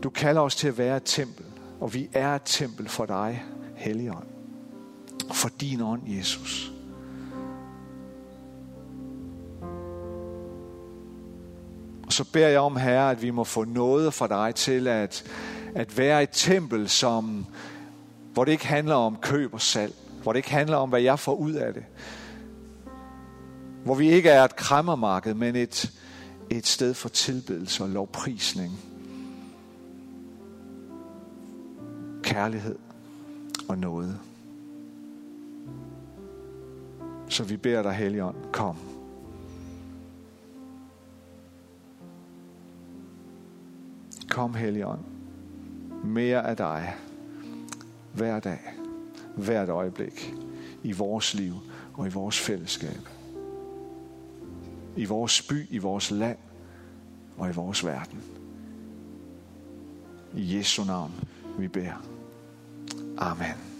du 0.03 0.09
kalder 0.09 0.41
os 0.41 0.55
til 0.55 0.67
at 0.67 0.77
være 0.77 0.97
et 0.97 1.03
tempel. 1.05 1.45
Og 1.79 1.93
vi 1.93 2.09
er 2.13 2.35
et 2.35 2.41
tempel 2.45 2.89
for 2.89 3.05
dig, 3.05 3.43
Helligånd. 3.75 4.27
For 5.31 5.49
din 5.49 5.81
ånd, 5.81 6.01
Jesus. 6.07 6.71
Og 12.05 12.13
så 12.13 12.23
beder 12.31 12.47
jeg 12.47 12.59
om, 12.59 12.75
Herre, 12.75 13.11
at 13.11 13.21
vi 13.21 13.29
må 13.29 13.43
få 13.43 13.63
noget 13.63 14.13
fra 14.13 14.27
dig 14.27 14.55
til 14.55 14.87
at, 14.87 15.31
at 15.75 15.97
være 15.97 16.23
et 16.23 16.29
tempel, 16.31 16.89
som, 16.89 17.45
hvor 18.33 18.45
det 18.45 18.51
ikke 18.51 18.67
handler 18.67 18.95
om 18.95 19.17
køb 19.21 19.53
og 19.53 19.61
salg. 19.61 19.93
Hvor 20.23 20.33
det 20.33 20.37
ikke 20.37 20.51
handler 20.51 20.77
om, 20.77 20.89
hvad 20.89 21.01
jeg 21.01 21.19
får 21.19 21.35
ud 21.35 21.53
af 21.53 21.73
det. 21.73 21.83
Hvor 23.83 23.95
vi 23.95 24.11
ikke 24.11 24.29
er 24.29 24.43
et 24.43 24.55
krammermarked, 24.55 25.33
men 25.33 25.55
et, 25.55 25.91
et 26.49 26.67
sted 26.67 26.93
for 26.93 27.09
tilbedelse 27.09 27.83
og 27.83 27.89
lovprisning. 27.89 28.71
Kærlighed 32.23 32.75
og 33.69 33.77
noget. 33.77 34.19
Så 37.29 37.43
vi 37.43 37.57
beder 37.57 37.81
dig, 37.81 37.93
Helligånd, 37.93 38.35
kom. 38.51 38.77
Kom, 44.29 44.53
Helligånd. 44.53 44.99
Mere 46.03 46.47
af 46.47 46.57
dig. 46.57 46.95
Hver 48.13 48.39
dag. 48.39 48.59
Hvert 49.37 49.69
øjeblik. 49.69 50.33
I 50.83 50.91
vores 50.91 51.33
liv 51.33 51.53
og 51.93 52.07
i 52.07 52.09
vores 52.09 52.39
fællesskab 52.39 53.12
i 54.95 55.05
vores 55.05 55.41
by, 55.41 55.67
i 55.69 55.77
vores 55.77 56.11
land 56.11 56.37
og 57.37 57.49
i 57.49 57.53
vores 57.53 57.85
verden. 57.85 58.21
I 60.35 60.57
Jesu 60.57 60.83
navn, 60.83 61.11
vi 61.57 61.67
beder. 61.67 62.05
Amen. 63.17 63.72